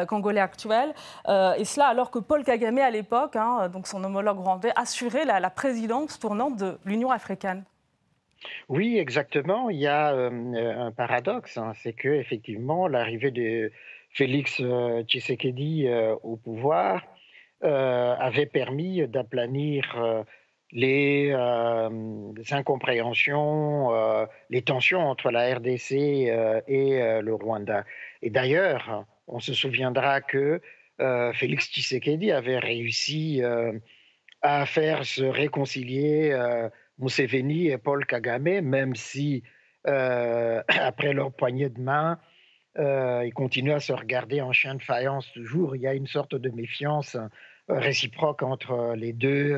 congolais 0.07 0.41
actuel. 0.41 0.93
et 1.27 1.65
cela 1.65 1.87
alors 1.87 2.11
que 2.11 2.19
Paul 2.19 2.43
Kagame, 2.43 2.79
à 2.79 2.91
l'époque, 2.91 3.35
hein, 3.35 3.69
donc 3.69 3.87
son 3.87 4.03
homologue 4.03 4.39
rwandais, 4.39 4.73
assurait 4.75 5.25
la 5.25 5.49
présidence 5.49 6.19
tournante 6.19 6.57
de 6.57 6.77
l'Union 6.85 7.11
africaine. 7.11 7.63
Oui, 8.69 8.97
exactement. 8.97 9.69
Il 9.69 9.79
y 9.79 9.87
a 9.87 10.09
un 10.09 10.91
paradoxe, 10.91 11.57
hein, 11.57 11.73
c'est 11.81 11.93
que 11.93 12.09
effectivement 12.09 12.87
l'arrivée 12.87 13.31
de 13.31 13.71
Félix 14.09 14.61
Tshisekedi 15.07 15.87
au 16.21 16.37
pouvoir 16.37 17.03
avait 17.61 18.45
permis 18.45 19.07
d'aplanir 19.07 20.23
les, 20.71 21.33
incompréhensions, 22.51 24.27
les 24.49 24.61
tensions 24.61 25.01
entre 25.01 25.31
la 25.31 25.55
RDC 25.55 25.91
et 25.93 27.21
le 27.21 27.33
Rwanda. 27.33 27.85
Et 28.21 28.29
d'ailleurs, 28.29 29.05
on 29.27 29.39
se 29.39 29.53
souviendra 29.53 30.21
que 30.21 30.61
Félix 31.33 31.71
Tshisekedi 31.71 32.31
avait 32.31 32.59
réussi 32.59 33.41
à 34.41 34.65
faire 34.65 35.05
se 35.05 35.23
réconcilier 35.23 36.35
Museveni 36.99 37.67
et 37.67 37.77
Paul 37.77 38.05
Kagame, 38.05 38.61
même 38.61 38.95
si 38.95 39.43
euh, 39.87 40.61
après 40.67 41.13
leur 41.13 41.31
poignée 41.33 41.69
de 41.69 41.79
main, 41.79 42.19
euh, 42.79 43.23
ils 43.25 43.33
continuent 43.33 43.73
à 43.73 43.79
se 43.79 43.93
regarder 43.93 44.41
en 44.41 44.51
chien 44.51 44.75
de 44.75 44.81
faïence 44.81 45.31
toujours. 45.33 45.75
Il 45.75 45.81
y 45.81 45.87
a 45.87 45.93
une 45.93 46.07
sorte 46.07 46.35
de 46.35 46.49
méfiance 46.49 47.15
euh, 47.15 47.27
réciproque 47.69 48.43
entre 48.43 48.93
les 48.97 49.13
deux 49.13 49.57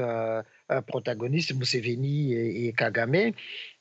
protagonistes, 0.85 1.55
Museveni 1.55 2.33
et, 2.33 2.71
Kagame. 2.73 3.31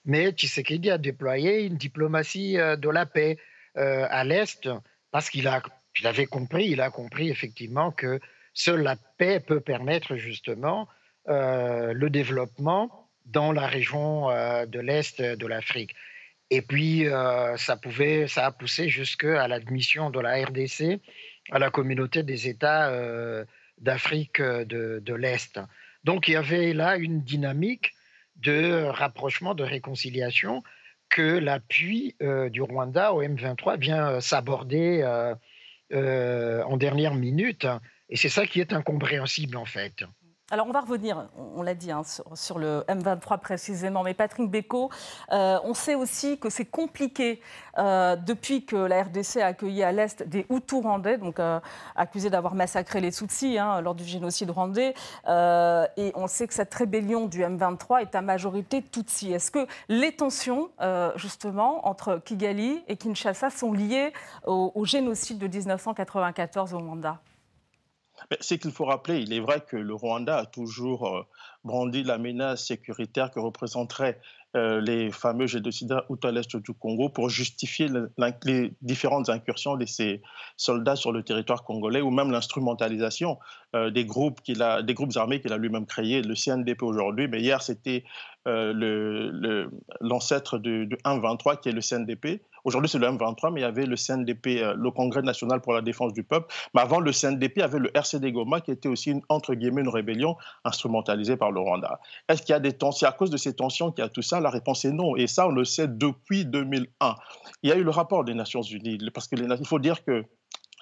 Mais 0.06 0.30
Tshisekedi 0.30 0.90
a 0.90 0.96
déployé 0.96 1.66
une 1.66 1.76
diplomatie 1.76 2.54
de 2.54 2.88
la 2.88 3.04
paix 3.04 3.36
à 3.74 4.24
l'Est 4.24 4.66
parce 5.10 5.28
qu'il 5.28 5.46
a, 5.46 5.62
il 6.00 6.06
avait 6.06 6.24
compris, 6.24 6.68
il 6.68 6.80
a 6.80 6.88
compris 6.88 7.28
effectivement 7.28 7.90
que 7.90 8.18
seule 8.54 8.80
la 8.80 8.96
paix 9.18 9.40
peut 9.40 9.60
permettre 9.60 10.16
justement 10.16 10.88
le 11.26 12.08
développement 12.08 13.03
dans 13.24 13.52
la 13.52 13.66
région 13.66 14.30
euh, 14.30 14.66
de 14.66 14.80
l'Est 14.80 15.20
de 15.20 15.46
l'Afrique. 15.46 15.94
Et 16.50 16.62
puis, 16.62 17.06
euh, 17.06 17.56
ça, 17.56 17.76
pouvait, 17.76 18.28
ça 18.28 18.46
a 18.46 18.52
poussé 18.52 18.88
jusqu'à 18.88 19.48
l'admission 19.48 20.10
de 20.10 20.20
la 20.20 20.44
RDC 20.44 21.00
à 21.50 21.58
la 21.58 21.70
communauté 21.70 22.22
des 22.22 22.48
États 22.48 22.90
euh, 22.90 23.44
d'Afrique 23.78 24.40
de, 24.40 25.00
de 25.02 25.14
l'Est. 25.14 25.58
Donc, 26.04 26.28
il 26.28 26.32
y 26.32 26.36
avait 26.36 26.72
là 26.72 26.96
une 26.96 27.22
dynamique 27.22 27.92
de 28.36 28.84
rapprochement, 28.84 29.54
de 29.54 29.64
réconciliation 29.64 30.62
que 31.08 31.38
l'appui 31.38 32.16
du 32.50 32.60
Rwanda 32.60 33.12
au 33.12 33.22
M23 33.22 33.78
vient 33.78 34.20
s'aborder 34.20 35.04
en 35.92 36.76
dernière 36.76 37.14
minute. 37.14 37.66
Et 38.08 38.16
c'est 38.16 38.28
ça 38.28 38.46
qui 38.46 38.60
est 38.60 38.72
incompréhensible, 38.72 39.56
en 39.56 39.64
fait. 39.64 40.04
Alors 40.54 40.68
on 40.68 40.70
va 40.70 40.82
revenir, 40.82 41.26
on 41.56 41.62
l'a 41.62 41.74
dit, 41.74 41.90
hein, 41.90 42.02
sur, 42.04 42.60
le 42.60 42.84
M23 42.86 43.40
précisément, 43.40 44.04
mais 44.04 44.14
Patrick 44.14 44.48
Beco, 44.48 44.88
euh, 45.32 45.58
on 45.64 45.74
sait 45.74 45.96
aussi 45.96 46.38
que 46.38 46.48
c'est 46.48 46.64
compliqué 46.64 47.40
euh, 47.78 48.14
depuis 48.14 48.64
que 48.64 48.76
la 48.76 49.02
RDC 49.02 49.38
a 49.38 49.46
accueilli 49.46 49.82
à 49.82 49.90
l'Est 49.90 50.22
des 50.22 50.46
Hutus 50.50 50.80
rwandais, 50.80 51.18
donc 51.18 51.40
euh, 51.40 51.58
accusés 51.96 52.30
d'avoir 52.30 52.54
massacré 52.54 53.00
les 53.00 53.10
Tutsis 53.10 53.58
hein, 53.58 53.80
lors 53.80 53.96
du 53.96 54.04
génocide 54.04 54.48
rwandais, 54.48 54.94
et 55.26 56.12
on 56.14 56.28
sait 56.28 56.46
que 56.46 56.54
cette 56.54 56.72
rébellion 56.72 57.26
du 57.26 57.42
M23 57.42 58.02
est 58.02 58.14
à 58.14 58.22
majorité 58.22 58.80
Tutsi. 58.80 59.32
Est-ce 59.32 59.50
que 59.50 59.66
les 59.88 60.14
tensions, 60.14 60.70
justement, 61.16 61.84
entre 61.88 62.20
Kigali 62.24 62.84
et 62.86 62.96
Kinshasa 62.96 63.50
sont 63.50 63.72
liées 63.72 64.12
au, 64.46 64.70
au 64.76 64.84
génocide 64.84 65.38
de 65.38 65.48
1994 65.48 66.74
au 66.74 66.78
Rwanda? 66.78 67.18
C'est 68.40 68.58
qu'il 68.58 68.70
faut 68.70 68.84
rappeler, 68.84 69.20
il 69.20 69.32
est 69.32 69.40
vrai 69.40 69.60
que 69.60 69.76
le 69.76 69.94
Rwanda 69.94 70.36
a 70.36 70.46
toujours 70.46 71.06
euh, 71.06 71.22
brandi 71.64 72.02
la 72.02 72.18
menace 72.18 72.66
sécuritaire 72.66 73.30
que 73.30 73.40
représenterait 73.40 74.20
euh, 74.56 74.80
les 74.80 75.10
fameux 75.10 75.46
génocides 75.46 75.94
tout 76.06 76.26
à 76.26 76.30
l'est 76.30 76.56
du 76.56 76.72
Congo 76.74 77.08
pour 77.08 77.28
justifier 77.28 77.88
les 78.44 78.72
différentes 78.82 79.28
incursions 79.28 79.76
de 79.76 79.84
ces 79.84 80.22
soldats 80.56 80.96
sur 80.96 81.10
le 81.12 81.24
territoire 81.24 81.64
congolais 81.64 82.00
ou 82.00 82.10
même 82.10 82.30
l'instrumentalisation 82.30 83.38
euh, 83.74 83.90
des, 83.90 84.04
groupes 84.04 84.40
des 84.46 84.94
groupes 84.94 85.16
armés 85.16 85.40
qu'il 85.40 85.52
a 85.52 85.58
lui-même 85.58 85.86
créés, 85.86 86.22
le 86.22 86.34
CNDP 86.34 86.82
aujourd'hui, 86.82 87.26
mais 87.28 87.40
hier 87.40 87.62
c'était 87.62 88.04
l'ancêtre 90.00 90.58
du, 90.58 90.86
du 90.86 90.96
1-23 91.04 91.60
qui 91.60 91.70
est 91.70 91.72
le 91.72 91.80
CNDP. 91.80 92.42
Aujourd'hui, 92.64 92.88
c'est 92.88 92.98
le 92.98 93.06
M23, 93.06 93.52
mais 93.52 93.60
il 93.60 93.62
y 93.62 93.66
avait 93.66 93.86
le 93.86 93.96
CNDP, 93.96 94.62
euh, 94.62 94.74
le 94.74 94.90
Congrès 94.90 95.22
national 95.22 95.60
pour 95.60 95.74
la 95.74 95.82
défense 95.82 96.12
du 96.14 96.24
peuple. 96.24 96.52
Mais 96.74 96.80
avant 96.80 96.98
le 96.98 97.12
CNDP, 97.12 97.52
il 97.56 97.60
y 97.60 97.62
avait 97.62 97.78
le 97.78 97.90
RCD 97.94 98.32
Goma, 98.32 98.60
qui 98.60 98.70
était 98.70 98.88
aussi, 98.88 99.10
une, 99.10 99.20
entre 99.28 99.54
guillemets, 99.54 99.82
une 99.82 99.88
rébellion 99.88 100.36
instrumentalisée 100.64 101.36
par 101.36 101.52
le 101.52 101.60
Rwanda. 101.60 102.00
Est-ce 102.28 102.42
qu'il 102.42 102.54
y 102.54 102.56
a 102.56 102.60
des 102.60 102.72
tensions? 102.72 103.06
À 103.06 103.12
cause 103.12 103.30
de 103.30 103.36
ces 103.36 103.54
tensions 103.54 103.92
qu'il 103.92 104.02
y 104.02 104.06
a 104.06 104.08
tout 104.08 104.22
ça? 104.22 104.40
La 104.40 104.50
réponse 104.50 104.84
est 104.84 104.92
non. 104.92 105.16
Et 105.16 105.26
ça, 105.26 105.46
on 105.46 105.52
le 105.52 105.64
sait 105.64 105.88
depuis 105.88 106.46
2001. 106.46 107.14
Il 107.62 107.68
y 107.68 107.72
a 107.72 107.76
eu 107.76 107.84
le 107.84 107.90
rapport 107.90 108.24
des 108.24 108.34
Nations 108.34 108.62
Unies, 108.62 108.98
parce 109.12 109.28
qu'il 109.28 109.66
faut 109.66 109.78
dire 109.78 110.02
que 110.04 110.24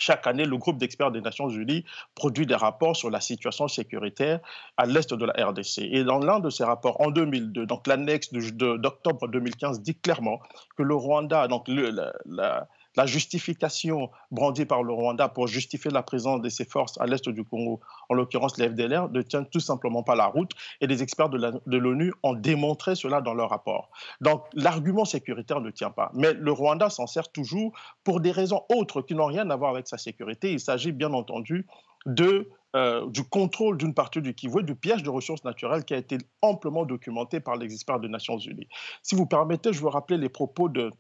chaque 0.02 0.26
année, 0.26 0.44
le 0.44 0.56
groupe 0.56 0.78
d'experts 0.78 1.12
des 1.12 1.20
Nations 1.20 1.48
Unies 1.48 1.84
produit 2.14 2.44
des 2.44 2.56
rapports 2.56 2.96
sur 2.96 3.08
la 3.08 3.20
situation 3.20 3.68
sécuritaire 3.68 4.40
à 4.76 4.84
l'est 4.84 5.14
de 5.14 5.24
la 5.24 5.32
RDC. 5.32 5.78
Et 5.78 6.02
dans 6.02 6.18
l'un 6.18 6.40
de 6.40 6.50
ces 6.50 6.64
rapports, 6.64 7.00
en 7.00 7.10
2002, 7.10 7.66
donc 7.66 7.86
l'annexe 7.86 8.32
d'octobre 8.32 9.28
2015 9.28 9.80
dit 9.80 9.94
clairement 9.94 10.40
que 10.76 10.82
le 10.82 10.94
Rwanda, 10.94 11.46
donc 11.46 11.68
la 11.68 12.12
la 12.26 12.68
justification 13.06 14.10
brandie 14.30 14.64
par 14.64 14.82
le 14.82 14.92
Rwanda 14.92 15.28
pour 15.28 15.46
justifier 15.46 15.90
la 15.90 16.02
présence 16.02 16.40
de 16.40 16.48
ses 16.48 16.64
forces 16.64 17.00
à 17.00 17.06
l'est 17.06 17.28
du 17.28 17.44
Congo, 17.44 17.80
en 18.08 18.14
l'occurrence 18.14 18.58
les 18.58 18.68
FDLR, 18.68 19.10
ne 19.10 19.22
tient 19.22 19.44
tout 19.44 19.60
simplement 19.60 20.02
pas 20.02 20.14
la 20.14 20.26
route 20.26 20.52
et 20.80 20.86
les 20.86 21.02
experts 21.02 21.30
de 21.30 21.76
l'ONU 21.78 22.12
ont 22.22 22.34
démontré 22.34 22.94
cela 22.94 23.20
dans 23.20 23.34
leur 23.34 23.50
rapport. 23.50 23.90
Donc 24.20 24.44
l'argument 24.54 25.04
sécuritaire 25.04 25.60
ne 25.60 25.70
tient 25.70 25.90
pas. 25.90 26.10
Mais 26.14 26.32
le 26.32 26.52
Rwanda 26.52 26.90
s'en 26.90 27.06
sert 27.06 27.30
toujours 27.30 27.72
pour 28.04 28.20
des 28.20 28.30
raisons 28.30 28.62
autres 28.68 29.02
qui 29.02 29.14
n'ont 29.14 29.26
rien 29.26 29.48
à 29.50 29.56
voir 29.56 29.70
avec 29.70 29.88
sa 29.88 29.98
sécurité. 29.98 30.52
Il 30.52 30.60
s'agit 30.60 30.92
bien 30.92 31.12
entendu 31.12 31.66
de 32.06 32.50
euh, 32.74 33.06
du 33.10 33.22
contrôle 33.22 33.76
d'une 33.76 33.92
partie 33.92 34.22
du 34.22 34.32
Kivu, 34.32 34.62
du 34.62 34.74
piège 34.74 35.02
de 35.02 35.10
ressources 35.10 35.44
naturelles 35.44 35.84
qui 35.84 35.92
a 35.92 35.98
été 35.98 36.16
amplement 36.40 36.86
documenté 36.86 37.38
par 37.38 37.56
les 37.56 37.70
experts 37.70 38.00
des 38.00 38.08
Nations 38.08 38.38
Unies. 38.38 38.66
Si 39.02 39.14
vous 39.14 39.26
permettez, 39.26 39.74
je 39.74 39.82
veux 39.82 39.90
rappeler 39.90 40.16
les 40.16 40.30
propos 40.30 40.70
de 40.70 40.90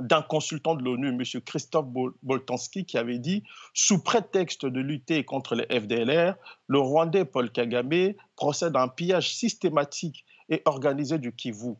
d'un 0.00 0.22
consultant 0.22 0.74
de 0.74 0.82
l'ONU, 0.82 1.08
M. 1.08 1.22
Christophe 1.42 1.86
Boltanski, 2.22 2.84
qui 2.84 2.98
avait 2.98 3.18
dit 3.18 3.44
Sous 3.74 4.02
prétexte 4.02 4.66
de 4.66 4.80
lutter 4.80 5.24
contre 5.24 5.54
les 5.54 5.64
FDLR, 5.64 6.34
le 6.66 6.78
Rwandais 6.78 7.24
Paul 7.24 7.50
Kagame 7.50 8.14
procède 8.36 8.76
à 8.76 8.82
un 8.82 8.88
pillage 8.88 9.34
systématique 9.34 10.24
et 10.48 10.62
organisé 10.64 11.18
du 11.18 11.32
Kivu. 11.32 11.74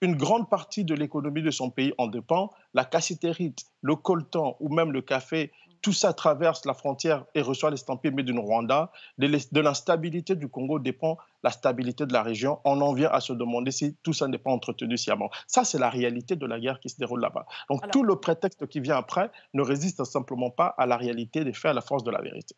Une 0.00 0.16
grande 0.16 0.48
partie 0.48 0.84
de 0.84 0.94
l'économie 0.94 1.42
de 1.42 1.50
son 1.50 1.70
pays 1.70 1.92
en 1.98 2.06
dépend. 2.06 2.50
La 2.72 2.84
cassitérite, 2.84 3.64
le 3.82 3.96
coltan 3.96 4.56
ou 4.60 4.72
même 4.72 4.92
le 4.92 5.02
café 5.02 5.50
tout 5.80 5.92
ça 5.92 6.12
traverse 6.12 6.64
la 6.64 6.74
frontière 6.74 7.24
et 7.34 7.42
reçoit 7.42 7.70
l'estampille 7.70 8.12
mais 8.12 8.22
du 8.22 8.32
Rwanda. 8.38 8.90
De 9.18 9.60
l'instabilité 9.60 10.36
du 10.36 10.48
Congo 10.48 10.78
dépend 10.78 11.18
la 11.42 11.50
stabilité 11.50 12.06
de 12.06 12.12
la 12.12 12.22
région. 12.22 12.60
On 12.64 12.80
en 12.80 12.92
vient 12.92 13.10
à 13.10 13.20
se 13.20 13.32
demander 13.32 13.70
si 13.70 13.96
tout 14.02 14.12
ça 14.12 14.28
n'est 14.28 14.38
pas 14.38 14.50
entretenu 14.50 14.96
sciemment. 14.96 15.30
Ça, 15.46 15.64
c'est 15.64 15.78
la 15.78 15.90
réalité 15.90 16.36
de 16.36 16.46
la 16.46 16.58
guerre 16.58 16.80
qui 16.80 16.88
se 16.88 16.98
déroule 16.98 17.20
là-bas. 17.20 17.46
Donc 17.70 17.88
tout 17.90 18.02
le 18.02 18.16
prétexte 18.16 18.66
qui 18.66 18.80
vient 18.80 18.96
après 18.96 19.30
ne 19.54 19.62
résiste 19.62 20.02
simplement 20.04 20.50
pas 20.50 20.74
à 20.78 20.86
la 20.86 20.96
réalité 20.96 21.44
des 21.44 21.52
faits, 21.52 21.70
à 21.70 21.74
la 21.74 21.80
force 21.80 22.04
de 22.04 22.10
la 22.10 22.20
vérité. 22.20 22.54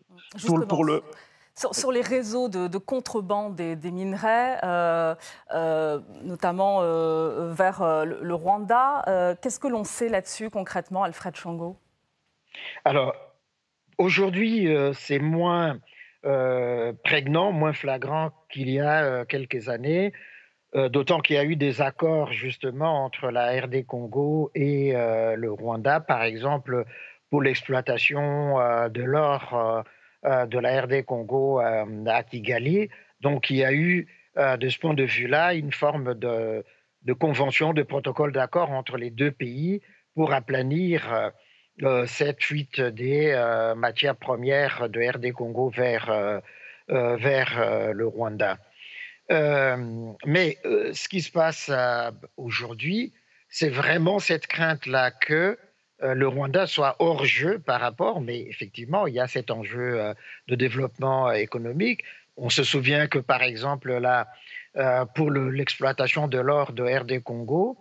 pour 0.69 0.85
le... 0.85 1.03
Sur, 1.73 1.93
les 1.93 2.00
réseaux 2.00 2.49
de, 2.49 2.79
contrebande 2.79 3.55
des, 3.55 3.91
minerais, 3.91 4.59
euh, 4.62 5.15
euh, 5.53 6.00
notamment 6.23 6.79
euh, 6.81 7.53
vers 7.53 7.83
le, 8.07 8.35
Rwanda, 8.35 9.37
qu'est-ce 9.43 9.61
que 9.61 9.69
l'on 9.69 9.85
sait 9.85 10.09
là-dessus 10.09 10.49
concrètement, 10.49 11.03
Alfred 11.03 11.37
Chango 11.37 11.77
alors, 12.85 13.14
aujourd'hui, 13.99 14.69
euh, 14.69 14.92
c'est 14.92 15.19
moins 15.19 15.78
euh, 16.25 16.92
prégnant, 17.04 17.52
moins 17.52 17.73
flagrant 17.73 18.33
qu'il 18.50 18.71
y 18.71 18.80
a 18.80 19.04
euh, 19.04 19.25
quelques 19.25 19.69
années, 19.69 20.12
d'autant 20.73 21.19
qu'il 21.19 21.35
y 21.35 21.38
a 21.40 21.45
eu 21.45 21.57
des 21.57 21.83
accords 21.83 22.33
justement 22.33 23.04
entre 23.04 23.33
la 23.33 23.61
RD 23.61 23.85
Congo 23.87 24.52
et 24.54 24.92
le 24.92 25.50
Rwanda, 25.50 25.99
par 25.99 26.23
exemple, 26.23 26.85
pour 27.28 27.42
l'exploitation 27.42 28.57
de 28.88 29.02
l'or 29.02 29.85
de 30.23 30.59
la 30.61 30.83
RD 30.83 31.04
Congo 31.04 31.59
à 31.59 32.23
Kigali. 32.23 32.88
Donc, 33.21 33.50
il 33.50 33.57
y 33.57 33.64
a 33.64 33.73
eu, 33.73 34.07
de 34.37 34.69
ce 34.69 34.78
point 34.78 34.95
de 34.95 35.02
vue-là, 35.02 35.54
une 35.54 35.73
forme 35.73 36.14
de, 36.14 36.64
de 37.02 37.12
convention, 37.14 37.73
de 37.73 37.83
protocole 37.83 38.30
d'accord 38.30 38.71
entre 38.71 38.97
les 38.97 39.11
deux 39.11 39.33
pays 39.33 39.80
pour 40.14 40.33
aplanir 40.33 41.33
cette 42.07 42.43
fuite 42.43 42.81
des 42.81 43.35
matières 43.77 44.17
premières 44.17 44.89
de 44.89 45.00
RD 45.00 45.33
Congo 45.33 45.71
vers, 45.71 46.41
vers 46.89 47.93
le 47.93 48.07
Rwanda. 48.07 48.59
mais 49.31 50.59
ce 50.65 51.09
qui 51.09 51.23
se 51.23 51.31
passe 51.31 51.71
aujourd'hui, 52.37 53.12
c'est 53.49 53.69
vraiment 53.69 54.19
cette 54.19 54.47
crainte-là 54.47 55.11
que 55.11 55.59
le 56.03 56.29
Rwanda 56.29 56.67
soit 56.67 56.97
hors 56.99 57.25
jeu 57.25 57.59
par 57.59 57.81
rapport, 57.81 58.21
mais 58.21 58.41
effectivement, 58.41 59.07
il 59.07 59.15
y 59.15 59.21
a 59.21 59.29
cet 59.29 59.50
enjeu 59.50 60.15
de 60.49 60.55
développement 60.55 61.31
économique. 61.33 62.03
On 62.37 62.49
se 62.49 62.65
souvient 62.65 63.07
que, 63.07 63.19
par 63.19 63.43
exemple, 63.43 63.93
là, 63.99 64.29
pour 65.15 65.31
l'exploitation 65.31 66.27
de 66.27 66.39
l'or 66.39 66.73
de 66.73 66.83
RD 66.83 67.23
Congo, 67.23 67.77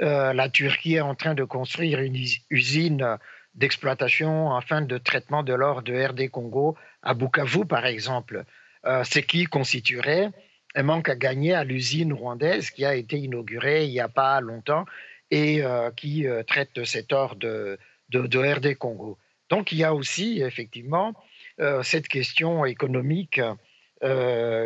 la 0.00 0.48
Turquie 0.48 0.94
est 0.94 1.00
en 1.00 1.14
train 1.14 1.34
de 1.34 1.44
construire 1.44 2.00
une 2.00 2.16
usine 2.48 3.18
d'exploitation 3.54 4.48
enfin 4.48 4.80
de 4.80 4.98
traitement 4.98 5.42
de 5.42 5.52
l'or 5.52 5.82
de 5.82 5.94
RD 5.94 6.30
Congo 6.30 6.76
à 7.02 7.14
Bukavu, 7.14 7.66
par 7.66 7.84
exemple, 7.86 8.44
ce 8.84 9.18
qui 9.18 9.44
constituerait 9.44 10.30
un 10.74 10.82
manque 10.82 11.08
à 11.08 11.16
gagner 11.16 11.54
à 11.54 11.64
l'usine 11.64 12.12
rwandaise 12.12 12.70
qui 12.70 12.84
a 12.84 12.94
été 12.94 13.18
inaugurée 13.18 13.84
il 13.84 13.90
n'y 13.90 14.00
a 14.00 14.08
pas 14.08 14.40
longtemps 14.40 14.84
et 15.30 15.62
euh, 15.62 15.90
qui 15.90 16.26
euh, 16.26 16.42
traite 16.42 16.84
cet 16.84 17.12
or 17.12 17.36
de, 17.36 17.78
de, 18.10 18.38
RD 18.38 18.76
Congo. 18.76 19.18
Donc 19.48 19.72
il 19.72 19.78
y 19.78 19.84
a 19.84 19.94
aussi 19.94 20.42
effectivement 20.42 21.14
euh, 21.60 21.82
cette 21.82 22.08
question 22.08 22.64
économique 22.64 23.40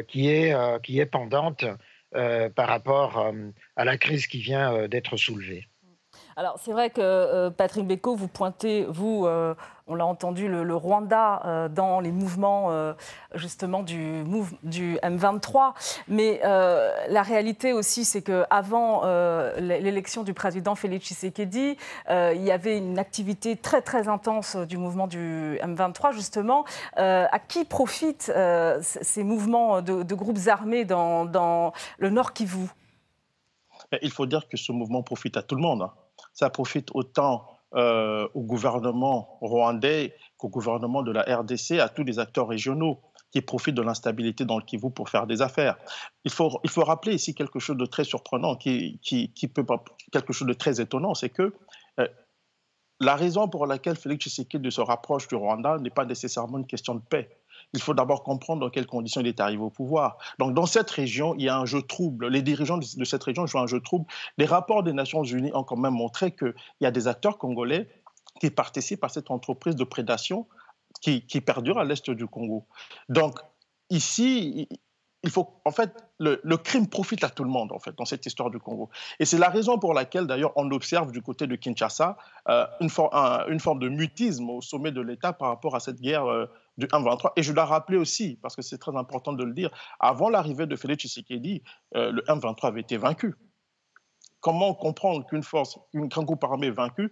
qui, 0.08 0.28
est, 0.28 0.54
qui 0.84 1.00
est 1.00 1.06
pendante 1.06 1.64
par 2.54 2.68
rapport 2.68 3.32
à 3.76 3.84
la 3.84 3.98
crise 3.98 4.26
qui 4.26 4.38
vient 4.38 4.88
d'être 4.88 5.16
soulevée. 5.16 5.68
Alors 6.36 6.58
c'est 6.58 6.72
vrai 6.72 6.90
que 6.90 7.00
euh, 7.00 7.50
Patrick 7.50 7.86
Beko, 7.86 8.16
vous 8.16 8.28
pointez, 8.28 8.84
vous, 8.88 9.26
euh, 9.26 9.54
on 9.86 9.94
l'a 9.94 10.06
entendu, 10.06 10.48
le, 10.48 10.74
Rwanda 10.74 11.42
euh, 11.44 11.68
dans 11.68 12.00
les 12.00 12.12
mouvements 12.12 12.70
justement 13.34 13.82
du, 13.82 14.24
du, 14.62 14.96
M23, 15.02 15.74
mais 16.08 16.40
la 16.42 17.22
réalité 17.22 17.72
aussi, 17.72 18.04
c'est 18.04 18.22
qu'avant 18.22 19.02
l'élection 19.58 20.22
du 20.22 20.34
président 20.34 20.74
Félix 20.74 21.06
Tshisekedi, 21.06 21.76
il 22.10 22.42
y 22.42 22.50
avait 22.50 22.78
une 22.78 22.98
activité 22.98 23.56
très 23.56 23.82
très 23.82 24.08
intense 24.08 24.56
du 24.56 24.78
mouvement 24.78 25.06
du 25.06 25.58
M23 25.62 26.12
justement. 26.12 26.64
à 26.96 27.38
qui 27.38 27.64
profitent 27.64 28.32
ces 28.80 29.24
mouvements 29.24 29.82
de, 29.82 30.14
groupes 30.14 30.48
armés 30.48 30.84
dans, 30.84 31.24
dans 31.24 31.72
le 31.98 32.10
Nord 32.10 32.32
Kivu? 32.32 32.68
Il 34.02 34.10
faut 34.10 34.26
dire 34.26 34.48
que 34.48 34.56
ce 34.56 34.72
mouvement 34.72 35.02
profite 35.02 35.36
à 35.36 35.42
tout 35.42 35.54
le 35.56 35.62
monde. 35.62 35.82
Hein 35.82 35.92
ça 36.34 36.50
profite 36.50 36.90
autant 36.94 37.46
euh, 37.74 38.28
au 38.34 38.42
gouvernement 38.42 39.38
rwandais 39.40 40.14
qu'au 40.36 40.48
gouvernement 40.48 41.02
de 41.02 41.12
la 41.12 41.22
RDC, 41.22 41.80
à 41.80 41.88
tous 41.88 42.04
les 42.04 42.18
acteurs 42.18 42.48
régionaux 42.48 43.00
qui 43.32 43.40
profitent 43.40 43.74
de 43.74 43.82
l'instabilité 43.82 44.44
dans 44.44 44.58
le 44.58 44.64
Kivu 44.64 44.92
pour 44.92 45.08
faire 45.08 45.26
des 45.26 45.42
affaires. 45.42 45.76
Il 46.24 46.30
faut, 46.30 46.60
il 46.62 46.70
faut 46.70 46.84
rappeler 46.84 47.14
ici 47.14 47.34
quelque 47.34 47.58
chose 47.58 47.76
de 47.76 47.86
très 47.86 48.04
surprenant, 48.04 48.54
qui, 48.54 49.00
qui, 49.02 49.32
qui 49.32 49.48
peut 49.48 49.66
quelque 50.12 50.32
chose 50.32 50.46
de 50.46 50.52
très 50.52 50.80
étonnant, 50.80 51.14
c'est 51.14 51.30
que 51.30 51.52
euh, 51.98 52.06
la 53.00 53.16
raison 53.16 53.48
pour 53.48 53.66
laquelle 53.66 53.96
Félix 53.96 54.24
Tshisekedi 54.24 54.70
se 54.70 54.80
rapproche 54.80 55.26
du 55.26 55.34
Rwanda 55.34 55.78
n'est 55.78 55.90
pas 55.90 56.04
nécessairement 56.04 56.58
une 56.58 56.66
question 56.66 56.94
de 56.94 57.00
paix 57.00 57.28
il 57.74 57.82
faut 57.82 57.92
d'abord 57.92 58.22
comprendre 58.22 58.60
dans 58.60 58.70
quelles 58.70 58.86
conditions 58.86 59.20
il 59.20 59.26
est 59.26 59.40
arrivé 59.40 59.62
au 59.62 59.68
pouvoir. 59.68 60.16
Donc, 60.38 60.54
dans 60.54 60.64
cette 60.64 60.90
région, 60.90 61.34
il 61.34 61.42
y 61.42 61.48
a 61.48 61.58
un 61.58 61.66
jeu 61.66 61.82
trouble. 61.82 62.28
Les 62.28 62.40
dirigeants 62.40 62.78
de 62.78 63.04
cette 63.04 63.22
région 63.22 63.46
jouent 63.46 63.58
un 63.58 63.66
jeu 63.66 63.80
trouble. 63.80 64.06
Les 64.38 64.46
rapports 64.46 64.84
des 64.84 64.92
Nations 64.92 65.24
Unies 65.24 65.50
ont 65.54 65.64
quand 65.64 65.76
même 65.76 65.94
montré 65.94 66.30
qu'il 66.30 66.54
y 66.80 66.86
a 66.86 66.92
des 66.92 67.08
acteurs 67.08 67.36
congolais 67.36 67.88
qui 68.40 68.50
participent 68.50 69.04
à 69.04 69.08
cette 69.08 69.30
entreprise 69.30 69.74
de 69.74 69.84
prédation 69.84 70.46
qui, 71.00 71.20
perdure 71.40 71.78
à 71.78 71.84
l'est 71.84 72.08
du 72.10 72.26
Congo. 72.26 72.66
Donc, 73.08 73.38
ici, 73.90 74.68
il 75.24 75.30
faut, 75.30 75.60
en 75.64 75.70
fait, 75.72 75.92
le, 76.18 76.56
crime 76.56 76.86
profite 76.86 77.24
à 77.24 77.28
tout 77.28 77.44
le 77.44 77.50
monde, 77.50 77.72
en 77.72 77.78
fait, 77.80 77.94
dans 77.98 78.04
cette 78.04 78.24
histoire 78.24 78.50
du 78.50 78.58
Congo. 78.60 78.88
Et 79.18 79.24
c'est 79.24 79.36
la 79.36 79.50
raison 79.50 79.78
pour 79.78 79.94
laquelle, 79.94 80.26
d'ailleurs, 80.26 80.52
on 80.56 80.70
observe 80.70 81.10
du 81.10 81.22
côté 81.22 81.46
de 81.46 81.56
Kinshasa 81.56 82.16
euh, 82.48 82.66
une, 82.80 82.88
une, 83.48 83.60
forme 83.60 83.80
de 83.80 83.88
mutisme 83.88 84.48
au 84.48 84.62
sommet 84.62 84.92
de 84.92 85.00
l'État 85.00 85.32
par 85.32 85.48
rapport 85.48 85.74
à 85.74 85.80
cette 85.80 86.00
guerre 86.00 86.26
euh, 86.26 86.46
du 86.76 86.86
1-23. 86.86 87.32
Et 87.36 87.42
je 87.42 87.52
dois 87.52 87.64
rappeler 87.64 87.98
aussi, 87.98 88.38
parce 88.42 88.56
que 88.56 88.62
c'est 88.62 88.78
très 88.78 88.96
important 88.96 89.32
de 89.32 89.44
le 89.44 89.52
dire, 89.52 89.70
avant 90.00 90.28
l'arrivée 90.28 90.66
de 90.66 90.76
Félix 90.76 91.02
Tshisekedi, 91.02 91.62
euh, 91.96 92.10
le 92.10 92.22
1-23 92.22 92.68
avait 92.68 92.80
été 92.80 92.96
vaincu. 92.96 93.34
Comment 94.40 94.74
comprendre 94.74 95.26
qu'une 95.26 95.42
force, 95.42 95.78
une 95.92 96.08
grande 96.08 96.26
groupe 96.26 96.44
armé 96.44 96.70
vaincu 96.70 97.10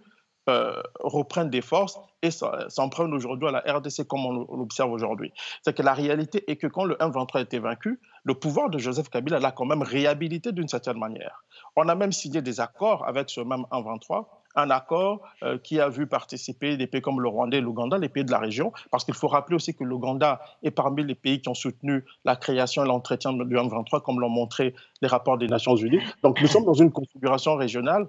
euh, 0.49 0.83
reprenne 0.99 1.49
des 1.49 1.61
forces 1.61 1.97
et 2.21 2.29
s'en 2.29 2.89
prenne 2.89 3.13
aujourd'hui 3.13 3.47
à 3.47 3.51
la 3.51 3.59
RDC 3.59 4.05
comme 4.07 4.25
on 4.25 4.55
l'observe 4.55 4.91
aujourd'hui? 4.91 5.31
C'est 5.63 5.75
que 5.75 5.81
la 5.81 5.93
réalité 5.93 6.43
est 6.51 6.57
que 6.57 6.67
quand 6.67 6.83
le 6.83 6.95
1-23 6.95 7.37
a 7.37 7.41
été 7.41 7.57
vaincu, 7.59 7.99
le 8.23 8.35
pouvoir 8.35 8.69
de 8.69 8.77
Joseph 8.77 9.09
Kabila 9.09 9.39
l'a 9.39 9.51
quand 9.51 9.65
même 9.65 9.81
réhabilité 9.81 10.51
d'une 10.51 10.67
certaine 10.67 10.99
manière. 10.99 11.43
On 11.75 11.89
a 11.89 11.95
même 11.95 12.11
signé 12.11 12.41
des 12.41 12.59
accords 12.59 13.07
avec 13.07 13.29
ce 13.29 13.41
même 13.41 13.65
1-23 13.71 14.27
un 14.55 14.69
accord 14.69 15.21
euh, 15.43 15.57
qui 15.57 15.79
a 15.79 15.89
vu 15.89 16.07
participer 16.07 16.77
des 16.77 16.87
pays 16.87 17.01
comme 17.01 17.21
le 17.21 17.27
Rwanda 17.27 17.57
et 17.57 17.61
l'Ouganda, 17.61 17.97
les 17.97 18.09
pays 18.09 18.23
de 18.23 18.31
la 18.31 18.39
région, 18.39 18.71
parce 18.91 19.03
qu'il 19.03 19.13
faut 19.13 19.27
rappeler 19.27 19.55
aussi 19.55 19.73
que 19.73 19.83
l'Ouganda 19.83 20.41
est 20.61 20.71
parmi 20.71 21.03
les 21.03 21.15
pays 21.15 21.41
qui 21.41 21.49
ont 21.49 21.53
soutenu 21.53 22.05
la 22.25 22.35
création 22.35 22.83
et 22.83 22.87
l'entretien 22.87 23.33
du 23.33 23.55
M23, 23.55 24.01
comme 24.01 24.19
l'ont 24.19 24.29
montré 24.29 24.75
les 25.01 25.07
rapports 25.07 25.37
des 25.37 25.47
Nations 25.47 25.75
Unies. 25.75 26.01
Donc 26.21 26.41
nous 26.41 26.47
sommes 26.47 26.65
dans 26.65 26.73
une 26.73 26.91
configuration 26.91 27.55
régionale 27.55 28.07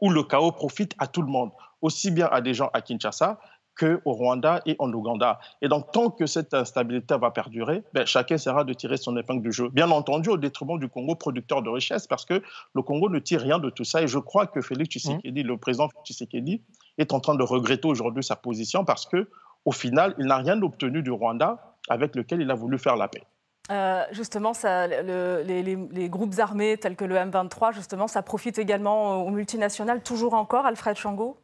où 0.00 0.10
le 0.10 0.22
chaos 0.22 0.52
profite 0.52 0.94
à 0.98 1.06
tout 1.06 1.22
le 1.22 1.28
monde, 1.28 1.50
aussi 1.80 2.10
bien 2.10 2.28
à 2.30 2.40
des 2.40 2.54
gens 2.54 2.70
à 2.72 2.80
Kinshasa 2.80 3.38
qu'au 3.78 4.12
Rwanda 4.12 4.60
et 4.66 4.76
en 4.78 4.92
Ouganda. 4.92 5.40
Et 5.60 5.68
donc, 5.68 5.92
tant 5.92 6.10
que 6.10 6.26
cette 6.26 6.54
instabilité 6.54 7.16
va 7.16 7.30
perdurer, 7.30 7.82
ben, 7.92 8.06
chacun 8.06 8.34
essaiera 8.34 8.64
de 8.64 8.72
tirer 8.72 8.96
son 8.96 9.16
épingle 9.16 9.42
du 9.42 9.52
jeu. 9.52 9.68
Bien 9.70 9.90
entendu, 9.90 10.28
au 10.28 10.36
détriment 10.36 10.78
du 10.78 10.88
Congo 10.88 11.14
producteur 11.14 11.62
de 11.62 11.70
richesse, 11.70 12.06
parce 12.06 12.24
que 12.24 12.42
le 12.74 12.82
Congo 12.82 13.08
ne 13.08 13.18
tire 13.18 13.40
rien 13.40 13.58
de 13.58 13.70
tout 13.70 13.84
ça. 13.84 14.02
Et 14.02 14.08
je 14.08 14.18
crois 14.18 14.46
que 14.46 14.60
Félix 14.60 14.90
Tshisekedi, 14.90 15.44
mmh. 15.44 15.46
le 15.46 15.56
président 15.56 15.88
Tshisekedi, 16.04 16.62
est 16.98 17.12
en 17.12 17.20
train 17.20 17.34
de 17.34 17.42
regretter 17.42 17.88
aujourd'hui 17.88 18.22
sa 18.22 18.36
position 18.36 18.84
parce 18.84 19.06
que, 19.06 19.28
au 19.64 19.72
final, 19.72 20.14
il 20.18 20.26
n'a 20.26 20.36
rien 20.36 20.60
obtenu 20.62 21.02
du 21.02 21.10
Rwanda 21.10 21.76
avec 21.88 22.14
lequel 22.14 22.40
il 22.40 22.50
a 22.50 22.54
voulu 22.54 22.78
faire 22.78 22.96
la 22.96 23.08
paix. 23.08 23.22
Euh, 23.70 24.04
justement, 24.10 24.54
ça, 24.54 24.86
les, 24.86 26.08
groupes 26.08 26.38
armés 26.38 26.76
tels 26.76 26.96
que 26.96 27.04
le 27.04 27.14
M23, 27.14 27.72
justement, 27.72 28.08
ça 28.08 28.22
profite 28.22 28.58
également 28.58 29.24
aux 29.24 29.30
multinationales, 29.30 30.02
toujours 30.02 30.34
encore, 30.34 30.66
Alfred 30.66 30.96
Chango? 30.96 31.36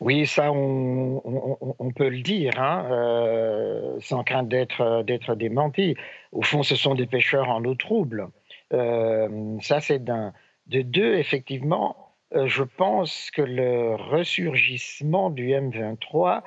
Oui, 0.00 0.26
ça, 0.26 0.52
on, 0.52 1.92
peut 1.94 2.08
le 2.08 2.20
dire, 2.20 2.58
hein, 2.58 2.86
euh, 2.90 3.96
sans 4.00 4.24
crainte 4.24 4.48
d'être 4.48 5.34
démenti. 5.34 5.96
Au 6.32 6.42
fond, 6.42 6.62
ce 6.62 6.76
sont 6.76 6.94
des 6.94 7.06
pêcheurs 7.06 7.48
en 7.48 7.64
eau 7.64 7.74
trouble. 7.74 8.28
Euh, 8.72 9.58
ça, 9.60 9.80
c'est 9.80 10.02
d'un. 10.02 10.32
De 10.66 10.80
deux, 10.80 11.16
effectivement, 11.16 12.14
euh, 12.34 12.46
je 12.46 12.62
pense 12.62 13.30
que 13.30 13.42
le 13.42 13.94
ressurgissement 13.96 15.28
du 15.30 15.48
M23 15.48 16.42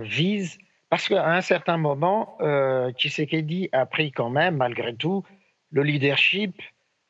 vise. 0.00 0.58
Parce 0.88 1.08
qu'à 1.08 1.28
un 1.28 1.40
certain 1.40 1.76
moment, 1.76 2.38
Tshisekedi 2.92 3.68
a 3.72 3.84
pris 3.86 4.12
quand 4.12 4.30
même, 4.30 4.56
malgré 4.56 4.94
tout, 4.94 5.24
le 5.70 5.82
leadership 5.82 6.62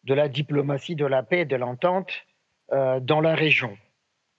de 0.04 0.14
la 0.14 0.28
diplomatie 0.28 0.96
de 0.96 1.04
la 1.04 1.22
paix 1.22 1.40
et 1.40 1.44
de 1.44 1.56
l'entente 1.56 2.10
dans 2.72 3.20
la 3.20 3.34
région. 3.34 3.76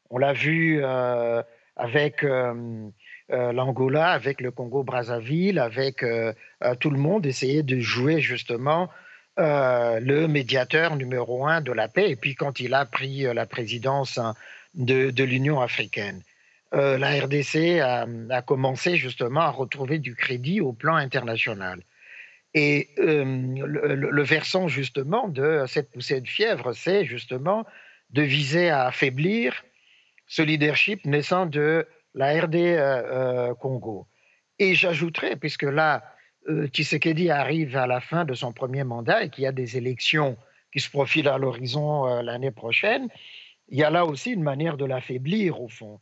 On 0.09 0.17
l'a 0.17 0.33
vu 0.33 0.79
euh, 0.83 1.41
avec 1.75 2.23
euh, 2.23 2.89
euh, 3.31 3.51
l'Angola, 3.51 4.11
avec 4.11 4.41
le 4.41 4.51
Congo-Brazzaville, 4.51 5.59
avec 5.59 6.03
tout 6.79 6.89
le 6.89 6.97
monde 6.97 7.25
essayer 7.25 7.63
de 7.63 7.79
jouer 7.79 8.21
justement 8.21 8.89
le 9.37 10.25
médiateur 10.25 10.95
numéro 10.95 11.45
un 11.45 11.61
de 11.61 11.71
la 11.71 11.87
paix. 11.87 12.09
Et 12.09 12.15
puis 12.15 12.35
quand 12.35 12.59
il 12.59 12.73
a 12.73 12.85
pris 12.85 13.21
la 13.21 13.45
présidence 13.45 14.17
hein, 14.17 14.33
de, 14.73 15.23
l'Union 15.23 15.61
africaine, 15.61 16.21
la 16.71 17.23
RDC 17.23 17.79
a, 17.81 18.41
commencé 18.41 18.97
justement 18.97 19.41
à 19.41 19.49
retrouver 19.49 19.99
du 19.99 20.15
crédit 20.15 20.61
au 20.61 20.73
plan 20.73 20.95
international. 20.95 21.81
Et 22.55 22.89
le, 22.97 24.23
versant 24.23 24.67
justement 24.67 25.27
de 25.27 25.65
cette 25.67 25.91
poussée 25.91 26.21
de 26.21 26.27
fièvre, 26.27 26.73
c'est 26.73 27.05
justement 27.05 27.65
de 28.09 28.23
viser 28.23 28.69
à 28.69 28.87
affaiblir 28.87 29.63
ce 30.27 30.41
leadership 30.41 31.05
naissant 31.05 31.45
de 31.45 31.87
la 32.13 32.41
RD 32.41 32.55
euh, 32.55 33.49
euh, 33.49 33.53
Congo. 33.55 34.07
Et 34.59 34.75
j'ajouterais, 34.75 35.35
puisque 35.35 35.63
là, 35.63 36.03
euh, 36.49 36.67
Tshisekedi 36.67 37.29
arrive 37.29 37.77
à 37.77 37.87
la 37.87 38.01
fin 38.01 38.25
de 38.25 38.33
son 38.33 38.51
premier 38.51 38.83
mandat 38.83 39.23
et 39.23 39.29
qu'il 39.29 39.43
y 39.43 39.47
a 39.47 39.51
des 39.51 39.77
élections 39.77 40.37
qui 40.73 40.79
se 40.79 40.89
profilent 40.89 41.29
à 41.29 41.37
l'horizon 41.37 42.05
l'année 42.21 42.51
prochaine, 42.51 43.07
il 43.69 43.77
y 43.79 43.83
a 43.83 43.89
là 43.89 44.05
aussi 44.05 44.31
une 44.31 44.43
manière 44.43 44.77
de 44.77 44.85
l'affaiblir 44.85 45.61
au 45.61 45.69
fond. 45.69 45.99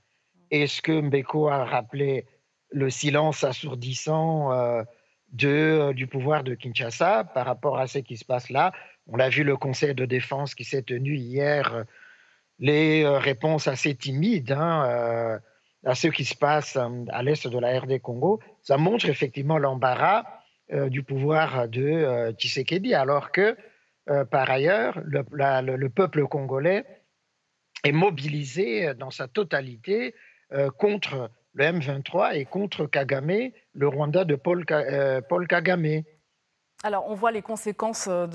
Et 0.49 0.67
ce 0.67 0.81
que 0.81 0.91
Mbeko 0.91 1.49
a 1.49 1.65
rappelé, 1.65 2.25
le 2.71 2.89
silence 2.89 3.43
assourdissant 3.43 4.51
du 5.31 6.07
pouvoir 6.11 6.43
de 6.43 6.55
Kinshasa 6.55 7.25
par 7.25 7.45
rapport 7.45 7.77
à 7.77 7.87
ce 7.87 7.99
qui 7.99 8.17
se 8.17 8.25
passe 8.25 8.49
là? 8.49 8.73
On 9.07 9.19
a 9.19 9.29
vu 9.29 9.43
le 9.43 9.55
Conseil 9.55 9.93
de 9.93 10.05
défense 10.05 10.55
qui 10.55 10.63
s'est 10.63 10.81
tenu 10.81 11.15
hier 11.15 11.85
les 12.59 13.03
euh, 13.03 13.17
réponses 13.17 13.67
assez 13.67 13.95
timides 13.95 14.51
hein, 14.51 14.85
euh, 14.87 15.39
à 15.83 15.95
ce 15.95 16.07
qui 16.07 16.25
se 16.25 16.35
passe 16.35 16.77
à 17.09 17.23
l'est 17.23 17.47
de 17.47 17.59
la 17.59 17.79
RD 17.79 17.99
Congo, 18.01 18.39
ça 18.61 18.77
montre 18.77 19.07
effectivement 19.07 19.59
l'embarras 19.59 20.23
du 20.87 21.03
pouvoir 21.03 21.69
de 21.69 22.31
Tshisekedi, 22.31 22.95
alors 22.95 23.31
que 23.31 23.55
par 24.31 24.49
ailleurs, 24.49 24.99
le, 25.05 25.23
le, 25.77 25.89
peuple 25.89 26.25
congolais 26.25 26.85
est 27.83 27.91
mobilisé 27.91 28.95
dans 28.95 29.11
sa 29.11 29.27
totalité 29.27 30.15
contre 30.79 31.29
le 31.53 31.65
M23 31.65 32.35
et 32.35 32.45
contre 32.45 32.87
Kagame, 32.87 33.51
le 33.73 33.87
Rwanda 33.87 34.25
de 34.25 34.33
Paul 34.35 34.65
Kagame. 34.65 36.01
Alors, 36.83 37.09
on 37.09 37.15
voit 37.15 37.31
les 37.31 37.41
conséquences 37.41 38.07
euh, 38.07 38.27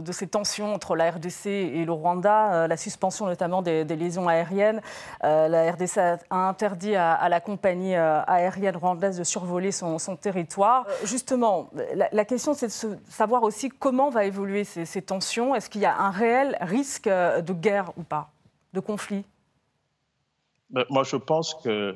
de, 0.00 0.12
ces 0.12 0.26
tensions 0.26 0.72
entre 0.72 0.96
la 0.96 1.10
RDC 1.10 1.46
et 1.46 1.84
le 1.84 1.92
Rwanda, 1.92 2.54
euh, 2.54 2.66
la 2.66 2.76
suspension 2.76 3.26
notamment 3.26 3.60
des, 3.62 3.84
liaisons 3.84 4.26
aériennes. 4.26 4.80
Euh, 5.24 5.48
la 5.48 5.70
RDC 5.70 5.98
a 6.30 6.48
interdit 6.48 6.94
à, 6.94 7.28
la 7.28 7.40
compagnie 7.40 7.94
aérienne 7.94 8.76
rwandaise 8.76 9.18
de 9.18 9.24
survoler 9.24 9.72
son, 9.72 9.98
territoire. 10.16 10.86
justement, 11.04 11.68
la, 12.12 12.24
question, 12.24 12.54
c'est 12.54 12.68
de 12.68 12.96
savoir 13.08 13.42
aussi 13.42 13.68
comment 13.68 14.08
va 14.08 14.24
évoluer 14.24 14.64
ces, 14.64 15.02
tensions. 15.02 15.54
Est-ce 15.54 15.68
qu'il 15.68 15.82
y 15.82 15.86
a 15.86 15.98
un 15.98 16.10
réel 16.10 16.56
risque 16.60 17.08
de 17.08 17.52
guerre 17.52 17.92
ou 17.98 18.02
pas, 18.02 18.30
de 18.72 18.80
conflit? 18.80 19.24
Ben, 20.70 20.84
Moi, 20.88 21.02
je 21.02 21.16
pense 21.16 21.54
qu'il 21.56 21.94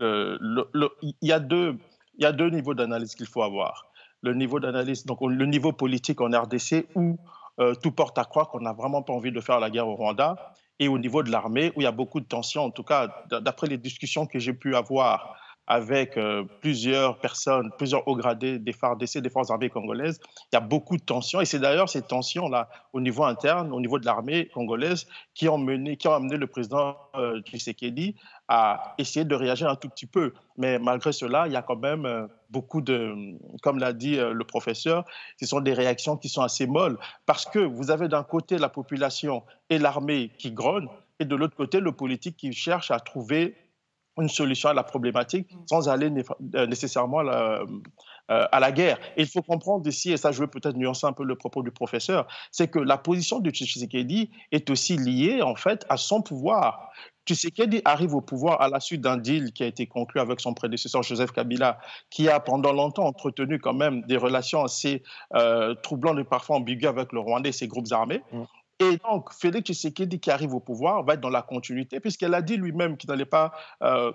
y 0.00 1.32
a 1.32 1.38
deux 1.38 2.50
niveaux 2.50 2.74
d'analyse 2.74 3.14
qu'il 3.14 3.28
faut 3.28 3.42
avoir 3.42 3.87
le 4.22 4.34
niveau 4.34 4.60
d'analyse, 4.60 5.06
donc 5.06 5.18
le 5.22 5.46
niveau 5.46 5.72
politique 5.72 6.20
en 6.20 6.30
RDC 6.30 6.86
où 6.94 7.18
euh, 7.60 7.74
tout 7.74 7.90
porte 7.90 8.18
à 8.18 8.24
croire 8.24 8.48
qu'on 8.48 8.60
n'a 8.60 8.72
vraiment 8.72 9.02
pas 9.02 9.12
envie 9.12 9.32
de 9.32 9.40
faire 9.40 9.58
la 9.60 9.70
guerre 9.70 9.88
au 9.88 9.96
Rwanda, 9.96 10.54
et 10.78 10.86
au 10.88 10.98
niveau 10.98 11.22
de 11.22 11.30
l'armée 11.30 11.72
où 11.74 11.80
il 11.80 11.84
y 11.84 11.88
a 11.88 11.92
beaucoup 11.92 12.20
de 12.20 12.26
tensions, 12.26 12.62
en 12.62 12.70
tout 12.70 12.84
cas 12.84 13.08
d'après 13.30 13.66
les 13.66 13.78
discussions 13.78 14.26
que 14.26 14.38
j'ai 14.38 14.52
pu 14.52 14.76
avoir 14.76 15.36
avec 15.68 16.16
euh, 16.16 16.44
plusieurs 16.62 17.18
personnes, 17.18 17.70
plusieurs 17.76 18.08
hauts 18.08 18.16
gradés 18.16 18.58
des 18.58 18.72
FARDC, 18.72 19.18
des 19.18 19.28
forces 19.28 19.50
armées 19.50 19.68
congolaises, 19.68 20.18
il 20.50 20.56
y 20.56 20.56
a 20.56 20.60
beaucoup 20.60 20.96
de 20.96 21.02
tensions. 21.02 21.42
Et 21.42 21.44
c'est 21.44 21.58
d'ailleurs 21.58 21.90
ces 21.90 22.00
tensions-là, 22.00 22.70
au 22.94 23.02
niveau 23.02 23.24
interne, 23.24 23.70
au 23.72 23.80
niveau 23.80 23.98
de 23.98 24.06
l'armée 24.06 24.48
congolaise, 24.48 25.06
qui 25.34 25.46
ont, 25.46 25.58
mené, 25.58 25.98
qui 25.98 26.08
ont 26.08 26.14
amené 26.14 26.38
le 26.38 26.46
président 26.46 26.96
euh, 27.16 27.42
Tshisekedi 27.42 28.16
à 28.48 28.94
essayer 28.96 29.26
de 29.26 29.34
réagir 29.34 29.68
un 29.68 29.76
tout 29.76 29.90
petit 29.90 30.06
peu. 30.06 30.32
Mais 30.56 30.78
malgré 30.78 31.12
cela, 31.12 31.46
il 31.46 31.52
y 31.52 31.56
a 31.56 31.62
quand 31.62 31.76
même 31.76 32.06
euh, 32.06 32.26
beaucoup 32.48 32.80
de, 32.80 33.14
comme 33.60 33.78
l'a 33.78 33.92
dit 33.92 34.16
le 34.16 34.44
professeur, 34.44 35.04
ce 35.38 35.44
sont 35.44 35.60
des 35.60 35.74
réactions 35.74 36.16
qui 36.16 36.30
sont 36.30 36.40
assez 36.40 36.66
molles, 36.66 36.96
parce 37.26 37.44
que 37.44 37.58
vous 37.58 37.90
avez 37.90 38.08
d'un 38.08 38.22
côté 38.22 38.56
la 38.56 38.70
population 38.70 39.42
et 39.68 39.78
l'armée 39.78 40.30
qui 40.38 40.50
grognent, 40.50 40.88
et 41.20 41.26
de 41.26 41.36
l'autre 41.36 41.56
côté 41.56 41.80
le 41.80 41.92
politique 41.92 42.38
qui 42.38 42.54
cherche 42.54 42.90
à 42.90 43.00
trouver 43.00 43.54
une 44.20 44.28
solution 44.28 44.68
à 44.68 44.74
la 44.74 44.82
problématique 44.82 45.52
mm. 45.52 45.58
sans 45.66 45.88
aller 45.88 46.10
euh, 46.54 46.66
nécessairement 46.66 47.20
euh, 47.20 47.64
à 48.28 48.60
la, 48.60 48.72
guerre. 48.72 48.98
Et 49.16 49.22
il 49.22 49.28
faut 49.28 49.42
comprendre 49.42 49.86
ici, 49.88 50.12
et 50.12 50.16
ça 50.16 50.32
je 50.32 50.40
veux 50.40 50.46
peut-être 50.46 50.76
nuancer 50.76 51.06
un 51.06 51.12
peu 51.12 51.24
le 51.24 51.36
propos 51.36 51.62
du 51.62 51.70
professeur, 51.70 52.26
c'est 52.50 52.68
que 52.68 52.78
la 52.78 52.98
position 52.98 53.40
de 53.40 53.50
Tshisekedi 53.50 54.30
est 54.52 54.68
aussi 54.70 54.96
liée 54.96 55.42
en 55.42 55.54
fait 55.54 55.86
à 55.88 55.96
son 55.96 56.22
pouvoir. 56.22 56.90
Tshisekedi 57.26 57.82
arrive 57.84 58.14
au 58.14 58.20
pouvoir 58.20 58.60
à 58.62 58.68
la 58.68 58.80
suite 58.80 59.02
d'un 59.02 59.18
deal 59.18 59.52
qui 59.52 59.62
a 59.62 59.66
été 59.66 59.86
conclu 59.86 60.20
avec 60.20 60.40
son 60.40 60.54
prédécesseur 60.54 61.02
Joseph 61.02 61.32
Kabila, 61.32 61.78
qui 62.10 62.28
a 62.28 62.40
pendant 62.40 62.72
longtemps 62.72 63.04
entretenu 63.04 63.58
quand 63.58 63.74
même 63.74 64.02
des 64.02 64.16
relations 64.16 64.64
assez 64.64 65.02
euh, 65.34 65.74
troublantes 65.82 66.18
et 66.18 66.24
parfois 66.24 66.56
ambiguës 66.56 66.88
avec 66.88 67.12
le 67.12 67.20
Rwanda 67.20 67.48
et 67.48 67.52
ses 67.52 67.68
groupes 67.68 67.92
armés. 67.92 68.22
Mm. 68.32 68.42
Et 68.80 68.96
donc, 68.98 69.32
Félix 69.32 69.66
Tshisekedi 69.66 70.20
qui 70.20 70.30
arrive 70.30 70.54
au 70.54 70.60
pouvoir 70.60 71.02
va 71.02 71.14
être 71.14 71.20
dans 71.20 71.30
la 71.30 71.42
continuité, 71.42 72.00
puisqu'elle 72.00 72.34
a 72.34 72.42
dit 72.42 72.56
lui-même 72.56 72.96
qu'il 72.96 73.10
n'allait 73.10 73.24
pas, 73.24 73.52
euh, 73.82 74.12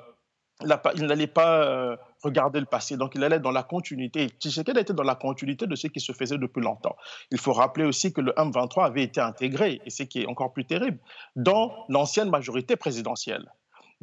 il 0.61 1.05
n'allait 1.05 1.27
pas 1.27 1.65
euh, 1.65 1.97
regarder 2.21 2.59
le 2.59 2.65
passé. 2.65 2.95
Donc, 2.95 3.15
il 3.15 3.23
allait 3.23 3.39
dans 3.39 3.51
la 3.51 3.63
continuité. 3.63 4.27
Tshisekedi 4.27 4.79
était 4.79 4.93
dans 4.93 5.03
la 5.03 5.15
continuité 5.15 5.67
de 5.67 5.75
ce 5.75 5.87
qui 5.87 5.99
se 5.99 6.13
faisait 6.13 6.37
depuis 6.37 6.61
longtemps. 6.61 6.95
Il 7.31 7.39
faut 7.39 7.53
rappeler 7.53 7.85
aussi 7.85 8.13
que 8.13 8.21
le 8.21 8.31
M23 8.33 8.85
avait 8.85 9.03
été 9.03 9.19
intégré, 9.19 9.81
et 9.85 9.89
ce 9.89 10.03
qui 10.03 10.21
est 10.21 10.27
encore 10.27 10.53
plus 10.53 10.65
terrible, 10.65 10.99
dans 11.35 11.85
l'ancienne 11.89 12.29
majorité 12.29 12.77
présidentielle. 12.77 13.51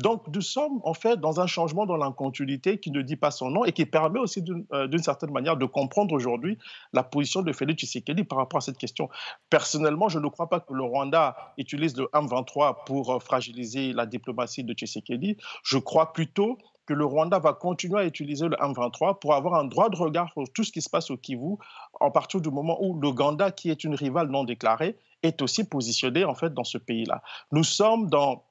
Donc, 0.00 0.22
nous 0.34 0.40
sommes 0.40 0.80
en 0.84 0.94
fait 0.94 1.20
dans 1.20 1.40
un 1.40 1.46
changement 1.46 1.84
dans 1.84 1.98
la 1.98 2.10
continuité 2.10 2.80
qui 2.80 2.90
ne 2.90 3.02
dit 3.02 3.16
pas 3.16 3.30
son 3.30 3.50
nom 3.50 3.64
et 3.66 3.72
qui 3.72 3.84
permet 3.84 4.18
aussi 4.18 4.42
euh, 4.72 4.86
d'une 4.86 5.02
certaine 5.02 5.30
manière 5.30 5.58
de 5.58 5.66
comprendre 5.66 6.14
aujourd'hui 6.14 6.56
la 6.94 7.02
position 7.02 7.42
de 7.42 7.52
Félix 7.52 7.82
Tshisekedi 7.82 8.24
par 8.24 8.38
rapport 8.38 8.58
à 8.58 8.60
cette 8.62 8.78
question. 8.78 9.10
Personnellement, 9.50 10.08
je 10.08 10.18
ne 10.18 10.28
crois 10.28 10.48
pas 10.48 10.60
que 10.60 10.72
le 10.72 10.82
Rwanda 10.82 11.36
utilise 11.58 11.96
le 11.98 12.06
M23 12.14 12.84
pour 12.86 13.12
euh, 13.12 13.18
fragiliser 13.18 13.92
la 13.92 14.06
diplomatie 14.06 14.64
de 14.64 14.72
Tshisekedi. 14.72 15.36
Je 15.62 15.76
crois 15.76 16.14
plutôt 16.14 16.56
que 16.86 16.94
le 16.94 17.04
Rwanda 17.04 17.38
va 17.38 17.52
continuer 17.52 18.00
à 18.00 18.04
utiliser 18.06 18.48
le 18.48 18.56
M23 18.56 19.18
pour 19.18 19.34
avoir 19.34 19.54
un 19.54 19.64
droit 19.64 19.90
de 19.90 19.96
regard 19.96 20.32
sur 20.32 20.50
tout 20.54 20.64
ce 20.64 20.72
qui 20.72 20.80
se 20.80 20.88
passe 20.88 21.10
au 21.10 21.18
Kivu, 21.18 21.56
en 22.00 22.10
partir 22.10 22.40
du 22.40 22.50
moment 22.50 22.78
où 22.82 22.98
l'Ouganda, 22.98 23.50
qui 23.50 23.70
est 23.70 23.84
une 23.84 23.94
rivale 23.94 24.28
non 24.28 24.44
déclarée, 24.44 24.96
est 25.22 25.42
aussi 25.42 25.64
positionné 25.64 26.24
en 26.24 26.34
fait 26.34 26.54
dans 26.54 26.64
ce 26.64 26.78
pays-là. 26.78 27.22
Nous 27.52 27.64
sommes 27.64 28.08
dans 28.08 28.44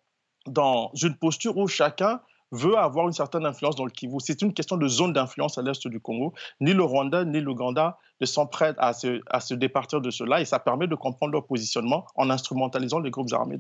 dans 0.50 0.92
une 1.02 1.16
posture 1.16 1.58
où 1.58 1.68
chacun 1.68 2.20
veut 2.52 2.78
avoir 2.78 3.08
une 3.08 3.14
certaine 3.14 3.46
influence 3.46 3.76
dans 3.76 3.86
le 3.86 3.92
Kivu. 3.92 4.16
C'est 4.20 4.42
une 4.42 4.54
question 4.54 4.78
de 4.78 4.88
zone 4.88 5.14
d'influence 5.14 5.58
à 5.58 5.62
l'est 5.62 5.88
du 5.88 6.00
Congo. 6.00 6.34
Ni 6.60 6.74
le 6.74 6.84
Rwanda 6.84 7.24
ni 7.24 7.42
l'Ouganda 7.42 7.98
ne 8.22 8.26
sont 8.26 8.48
prêts 8.48 8.74
à 8.78 8.94
se, 8.94 9.22
à 9.30 9.40
se 9.40 9.54
départir 9.54 10.02
de 10.02 10.10
cela 10.10 10.42
et 10.42 10.46
ça 10.46 10.60
permet 10.60 10.88
de 10.88 10.96
comprendre 10.96 11.32
leur 11.34 11.46
positionnement 11.46 12.06
en 12.16 12.30
instrumentalisant 12.30 13.00
les 13.00 13.12
groupes 13.12 13.32
armés 13.34 13.58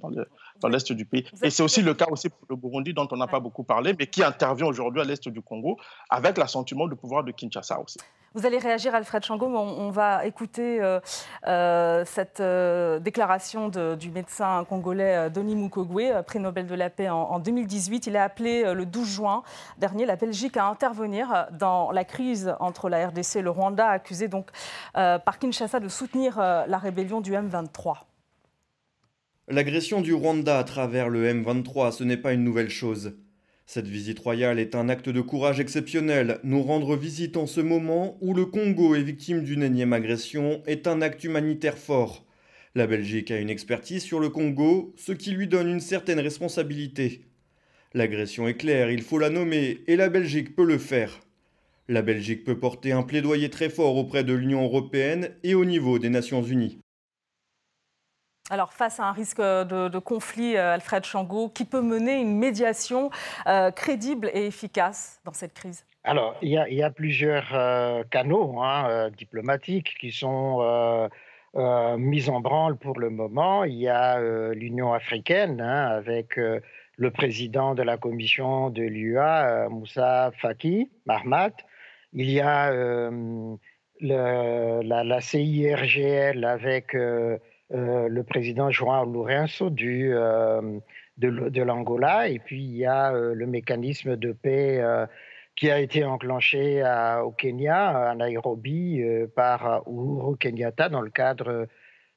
dans 0.60 0.68
l'est 0.68 0.92
du 0.92 1.06
pays. 1.06 1.26
Et 1.44 1.50
c'est 1.50 1.64
aussi 1.64 1.82
le 1.82 1.94
cas 1.94 2.08
aussi 2.10 2.30
pour 2.30 2.40
le 2.50 2.56
Burundi 2.56 2.94
dont 2.94 3.08
on 3.12 3.18
n'a 3.18 3.28
pas 3.28 3.40
beaucoup 3.40 3.64
parlé, 3.64 3.96
mais 3.98 4.08
qui 4.08 4.24
intervient 4.24 4.68
aujourd'hui 4.68 5.02
à 5.02 5.06
l'est 5.06 5.30
du 5.30 5.42
Congo 5.42 5.78
avec 6.10 6.38
l'assentiment 6.38 6.88
du 6.88 6.96
pouvoir 6.96 7.24
de 7.24 7.32
Kinshasa 7.32 7.80
aussi. 7.80 8.00
Vous 8.36 8.46
allez 8.46 8.60
réagir, 8.60 8.94
Alfred 8.94 9.24
Changom. 9.24 9.56
On, 9.56 9.90
va 9.90 10.24
écouter 10.26 10.80
euh, 10.82 11.00
euh, 11.48 12.04
cette 12.06 12.40
euh, 12.42 13.00
déclaration 13.00 13.70
du 13.70 14.12
médecin 14.12 14.66
congolais 14.70 15.32
Denis 15.32 15.56
Mukwege, 15.56 16.22
prix 16.28 16.40
Nobel 16.40 16.68
de 16.68 16.76
la 16.76 16.92
paix 16.92 17.10
en, 17.10 17.40
2018. 17.40 18.06
Il 18.06 18.16
a 18.16 18.24
appelé 18.24 18.72
le 18.74 18.86
12 18.86 19.08
juin 19.08 19.44
dernier 19.80 20.06
la 20.06 20.16
Belgique 20.16 20.58
à 20.58 20.66
intervenir 20.68 21.48
dans 21.52 21.92
la 21.92 22.04
crise 22.04 22.54
entre 22.60 22.88
la 22.88 23.08
RDC 23.08 23.38
et 23.38 23.42
le 23.42 23.50
Rwanda, 23.50 23.88
accusé 23.88 24.28
donc 24.28 24.50
par 24.94 25.40
Kinshasa 25.40 25.80
de 25.80 25.90
soutenir 25.90 26.38
la 26.38 26.78
rébellion 26.78 27.22
du 27.22 27.34
M23. 27.34 27.96
L'agression 29.48 30.02
du 30.02 30.14
Rwanda 30.14 30.60
à 30.60 30.64
travers 30.64 31.10
le 31.10 31.28
M23, 31.28 31.92
ce 31.92 32.04
n'est 32.04 32.18
pas 32.18 32.34
une 32.34 32.44
nouvelle 32.44 32.70
chose. 32.70 33.16
Cette 33.72 33.88
visite 33.88 34.18
royale 34.18 34.58
est 34.58 34.74
un 34.74 34.90
acte 34.90 35.10
de 35.10 35.22
courage 35.22 35.60
exceptionnel. 35.60 36.40
Nous 36.44 36.64
rendre 36.64 36.96
visite 36.96 37.38
en 37.38 37.46
ce 37.46 37.62
moment 37.62 38.18
où 38.20 38.34
le 38.34 38.48
Congo 38.48 38.96
est 38.96 39.04
victime 39.04 39.44
d'une 39.44 39.62
énième 39.62 39.94
agression 39.94 40.64
est 40.66 40.88
un 40.88 41.04
acte 41.04 41.24
humanitaire 41.24 41.78
fort. 41.78 42.26
La 42.74 42.88
Belgique 42.88 43.30
a 43.30 43.38
une 43.38 43.52
expertise 43.52 44.02
sur 44.02 44.20
le 44.20 44.30
Congo, 44.30 44.96
ce 44.98 45.12
qui 45.12 45.30
lui 45.30 45.48
donne 45.48 45.70
une 45.70 45.82
certaine 45.82 46.20
responsabilité. 46.20 47.26
L'agression 47.94 48.48
est 48.48 48.58
claire, 48.58 48.90
il 48.90 49.04
faut 49.04 49.20
la 49.20 49.30
nommer, 49.30 49.82
et 49.86 49.98
la 49.98 50.10
Belgique 50.10 50.56
peut 50.56 50.66
le 50.66 50.80
faire. 50.80 51.20
La 51.88 52.02
Belgique 52.02 52.46
peut 52.46 52.58
porter 52.58 52.92
un 52.92 53.04
plaidoyer 53.04 53.52
très 53.52 53.70
fort 53.70 53.98
auprès 53.98 54.24
de 54.24 54.34
l'Union 54.34 54.64
européenne 54.64 55.30
et 55.44 55.54
au 55.54 55.64
niveau 55.64 56.00
des 56.00 56.10
Nations 56.10 56.42
unies. 56.42 56.80
Alors, 58.52 58.74
face 58.74 59.00
à 59.00 59.06
un 59.06 59.12
risque 59.12 59.40
de, 59.40 60.00
conflit, 60.00 60.58
euh, 60.58 60.74
Alfred 60.74 61.06
Changot, 61.06 61.50
qui 61.50 61.66
peut 61.66 61.82
mener 61.82 62.20
une 62.20 62.36
médiation 62.38 63.12
euh, 63.46 63.70
crédible 63.70 64.32
et 64.34 64.48
efficace 64.48 65.22
dans 65.24 65.34
cette 65.34 65.54
crise? 65.54 65.86
Alors, 66.04 66.36
il 66.42 66.50
y 66.50 66.84
a, 66.84 66.90
plusieurs 66.90 67.54
euh, 67.54 68.04
canaux 68.10 68.60
hein, 68.62 69.10
diplomatiques 69.16 69.96
qui 70.00 70.12
sont 70.12 71.10
mis 71.98 72.30
en 72.30 72.40
branle 72.40 72.78
pour 72.78 73.00
le 73.00 73.12
moment. 73.12 73.64
Il 73.66 73.76
y 73.76 73.88
a 73.88 74.20
l'Union 74.54 74.94
africaine 74.94 75.62
hein, 75.62 75.88
avec 75.88 76.38
le 76.38 77.12
président 77.12 77.76
de 77.76 77.84
la 77.84 77.98
commission 77.98 78.70
de 78.70 78.82
l'UA, 78.82 79.68
Moussa 79.70 80.32
Faki 80.38 80.90
Mahmat. 81.06 81.52
Il 82.14 82.32
y 82.32 82.40
a 82.40 82.72
la, 84.02 85.22
CIRGL 85.22 86.46
avec 86.46 86.96
le 87.72 88.22
président 88.24 88.72
João 88.72 89.06
Lourenço 89.06 89.70
du, 89.70 90.12
euh, 90.14 90.80
de, 91.18 91.62
l'Angola. 91.62 92.28
Et 92.30 92.40
puis, 92.40 92.64
il 92.64 92.78
y 92.78 92.86
a 92.86 93.14
euh, 93.14 93.34
le 93.34 93.46
mécanisme 93.46 94.16
de 94.16 94.32
paix 94.32 94.82
qui 95.56 95.70
a 95.70 95.80
été 95.80 96.06
enclenché 96.06 96.82
au 97.22 97.32
Kenya, 97.32 98.12
à 98.12 98.16
Nairobi, 98.16 99.02
par 99.36 99.84
Uhuru 99.88 100.38
Kenyatta 100.38 100.88
dans 100.88 101.02
le 101.02 101.10
cadre 101.10 101.68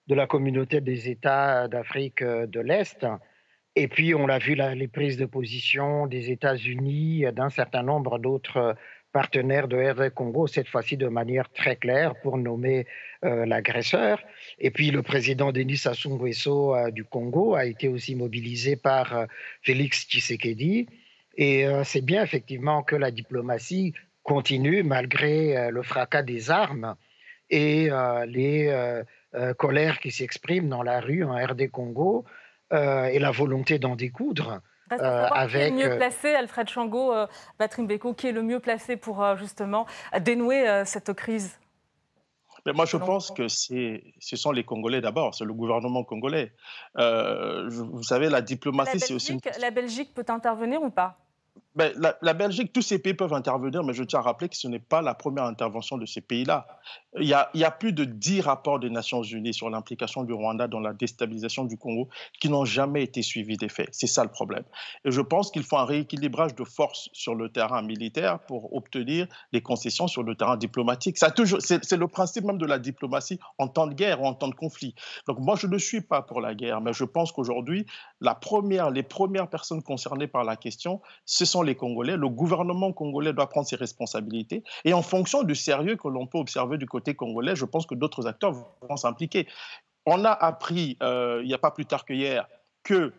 de 0.07 0.15
la 0.15 0.29
communauté 0.29 0.81
des 0.81 1.09
États 1.09 1.67
d'Afrique 1.67 2.23
de 2.23 2.61
l'Est. 2.61 3.05
Et 3.75 3.89
puis, 3.89 4.15
on 4.15 4.29
a 4.29 4.39
vu 4.39 4.55
les 4.55 4.87
prises 4.87 5.17
de 5.17 5.25
position 5.25 6.07
des 6.07 6.31
États-Unis, 6.31 7.25
d'un 7.33 7.51
certain 7.51 7.83
nombre 7.83 8.21
d'autres 8.21 8.77
partenaire 9.13 9.69
de 9.69 9.77
RD 9.77 10.11
Congo, 10.11 10.47
cette 10.47 10.69
fois-ci 10.69 10.97
de 10.97 11.09
manière 11.09 11.51
très 11.51 11.77
claire 11.77 12.15
pour 12.23 12.39
nommer 12.39 12.87
euh, 13.25 13.47
l'agresseur. 13.47 14.23
Et 14.59 14.71
puis 14.71 14.91
le 14.91 15.03
président 15.03 15.53
Denis 15.53 15.77
Sassou 15.77 16.11
Nguesso 16.11 16.75
euh, 16.75 16.91
du 16.91 17.05
Congo 17.05 17.55
a 17.55 17.67
été 17.67 17.89
aussi 17.89 18.17
mobilisé 18.17 18.75
par 18.77 19.17
euh, 19.17 19.27
Félix 19.63 20.09
Tshisekedi. 20.09 20.89
Et 21.37 21.65
c'est 21.85 22.05
bien 22.05 22.23
effectivement 22.23 22.83
que 22.83 22.95
la 22.95 23.11
diplomatie 23.11 23.95
continue 24.23 24.83
malgré 24.83 25.71
le 25.71 25.83
fracas 25.83 26.21
des 26.21 26.51
armes 26.51 26.95
et 27.49 27.89
les 28.27 29.03
colères 29.57 29.99
qui 29.99 30.11
s'expriment 30.11 30.69
dans 30.69 30.83
la 30.83 31.01
rue 31.01 31.25
en 31.25 31.35
RD 31.35 31.71
Congo 31.71 32.27
et 32.71 33.19
la 33.19 33.31
volonté 33.31 33.79
d'en 33.79 33.97
découdre. 33.97 34.61
Avec... 35.01 35.51
Qui 35.51 35.57
est 35.59 35.71
le 35.71 35.77
mieux 35.77 35.97
placé, 35.97 36.35
Alfred 36.35 36.69
Chango, 36.69 37.13
Patrick 37.59 37.87
Beko, 37.87 38.15
qui 38.15 38.29
est 38.29 38.33
le 38.33 38.43
mieux 38.43 38.61
placé 38.61 38.97
pour 38.97 39.25
justement 39.37 39.87
dénouer 40.21 40.83
cette 40.85 41.13
crise? 41.13 41.59
Mais 42.67 42.73
moi, 42.73 42.85
je 42.85 42.97
pense 42.97 43.31
que 43.31 43.49
ce 43.49 44.37
sont 44.37 44.53
les 44.53 44.65
Congolais 44.65 45.01
d'abord, 45.01 45.35
c'est 45.35 45.45
le 45.45 45.53
gouvernement 45.53 46.05
congolais. 46.05 46.53
Euh, 46.99 47.69
vous 47.69 48.03
savez, 48.03 48.29
la 48.29 48.41
diplomatie, 48.41 49.01
c'est 49.01 49.15
aussi. 49.15 49.39
La 49.61 49.71
Belgique 49.71 50.15
peut 50.15 50.25
intervenir 50.29 50.83
ou 50.83 50.91
pas? 50.91 51.19
Ben, 51.75 51.93
la, 52.21 52.35
Belgique, 52.35 52.73
tous 52.73 52.83
ces 52.83 52.99
pays 52.99 53.15
peuvent 53.15 53.33
intervenir, 53.33 53.83
mais 53.83 53.95
je 53.95 54.05
tiens 54.05 54.19
à 54.19 54.23
rappeler 54.23 54.49
que 54.49 54.57
ce 54.57 54.69
n'est 54.69 54.79
pas 54.79 55.01
la 55.01 55.15
première 55.15 55.45
intervention 55.45 55.97
de 55.97 56.07
ces 56.07 56.21
pays-là. 56.21 56.67
Il 57.21 57.29
y, 57.29 57.35
a, 57.35 57.71
plus 57.71 57.93
de 57.93 58.05
dix 58.05 58.41
rapports 58.41 58.81
des 58.81 58.89
Nations 58.89 59.23
Unies 59.23 59.53
sur 59.53 59.69
l'implication 59.69 60.25
du 60.25 60.33
Rwanda 60.33 60.67
dans 60.67 60.81
la 60.81 60.95
déstabilisation 60.95 61.65
du 61.65 61.77
Congo 61.77 62.09
qui 62.41 62.49
n'ont 62.49 62.65
jamais 62.65 63.03
été 63.03 63.21
suivis 63.21 63.59
des 63.59 63.69
faits. 63.69 63.91
C'est 63.93 64.07
ça 64.07 64.25
le 64.25 64.31
problème. 64.31 64.65
Et 65.05 65.11
je 65.11 65.21
pense 65.21 65.51
qu'il 65.51 65.63
faut 65.63 65.77
un 65.77 65.85
rééquilibrage 65.85 66.55
de 66.55 66.65
forces 66.65 67.11
sur 67.13 67.35
le 67.35 67.51
terrain 67.51 67.83
militaire 67.83 68.39
pour 68.41 68.75
obtenir 68.75 69.27
des 69.53 69.61
concessions 69.61 70.09
sur 70.09 70.23
le 70.23 70.35
terrain 70.37 70.57
diplomatique. 70.57 71.19
C'est 71.19 71.93
le 71.93 72.09
principe 72.09 72.45
même 72.45 72.57
de 72.57 72.65
la 72.65 72.79
diplomatie 72.79 73.39
en 73.59 73.69
temps 73.69 73.87
de 73.87 73.95
guerre 73.95 74.23
ou 74.23 74.27
en 74.27 74.33
temps 74.33 74.49
de 74.49 74.55
conflit. 74.55 74.95
Donc 75.29 75.39
moi, 75.39 75.57
je 75.57 75.67
ne 75.67 75.77
suis 75.77 76.01
pas 76.01 76.23
pour 76.23 76.41
la 76.41 76.55
guerre, 76.55 76.81
mais 76.81 76.95
je 76.95 77.05
pense 77.05 77.31
qu'aujourd'hui, 77.31 77.85
la 78.23 78.35
première, 78.35 78.91
les 78.91 79.03
premières 79.03 79.51
personnes 79.51 79.83
concernées 79.83 80.29
par 80.29 80.45
la 80.45 80.57
question, 80.57 81.03
ce 81.27 81.45
sont 81.45 81.61
les 81.61 81.75
Congolais. 81.75 82.17
Le 82.17 82.31
gouvernement 82.31 82.93
congolais 82.93 83.35
doit 83.35 83.51
prendre 83.51 83.67
ses 83.67 83.77
responsabilités. 83.77 84.65
Et 84.87 84.95
en 84.95 85.03
fonction 85.03 85.43
du 85.43 85.55
sérieux 85.55 85.97
que 85.97 86.09
l'on 86.09 86.27
peut 86.27 86.39
observer 86.39 86.79
du 86.79 86.87
côté 86.87 87.02
congolais, 87.11 87.57
je 87.57 87.65
pense 87.65 87.87
que 87.87 87.95
d'autres 87.95 88.27
acteurs 88.27 88.53
vont 88.89 88.97
s'impliquer. 88.97 89.47
On 90.07 90.25
a 90.25 90.31
appris, 90.31 90.97
euh, 91.03 91.41
il 91.43 91.49
n'y 91.49 91.55
a 91.55 91.59
pas 91.59 91.71
plus 91.71 91.87
tard 91.87 92.05
que 92.05 92.13
hier, 92.13 92.47
que 92.83 93.13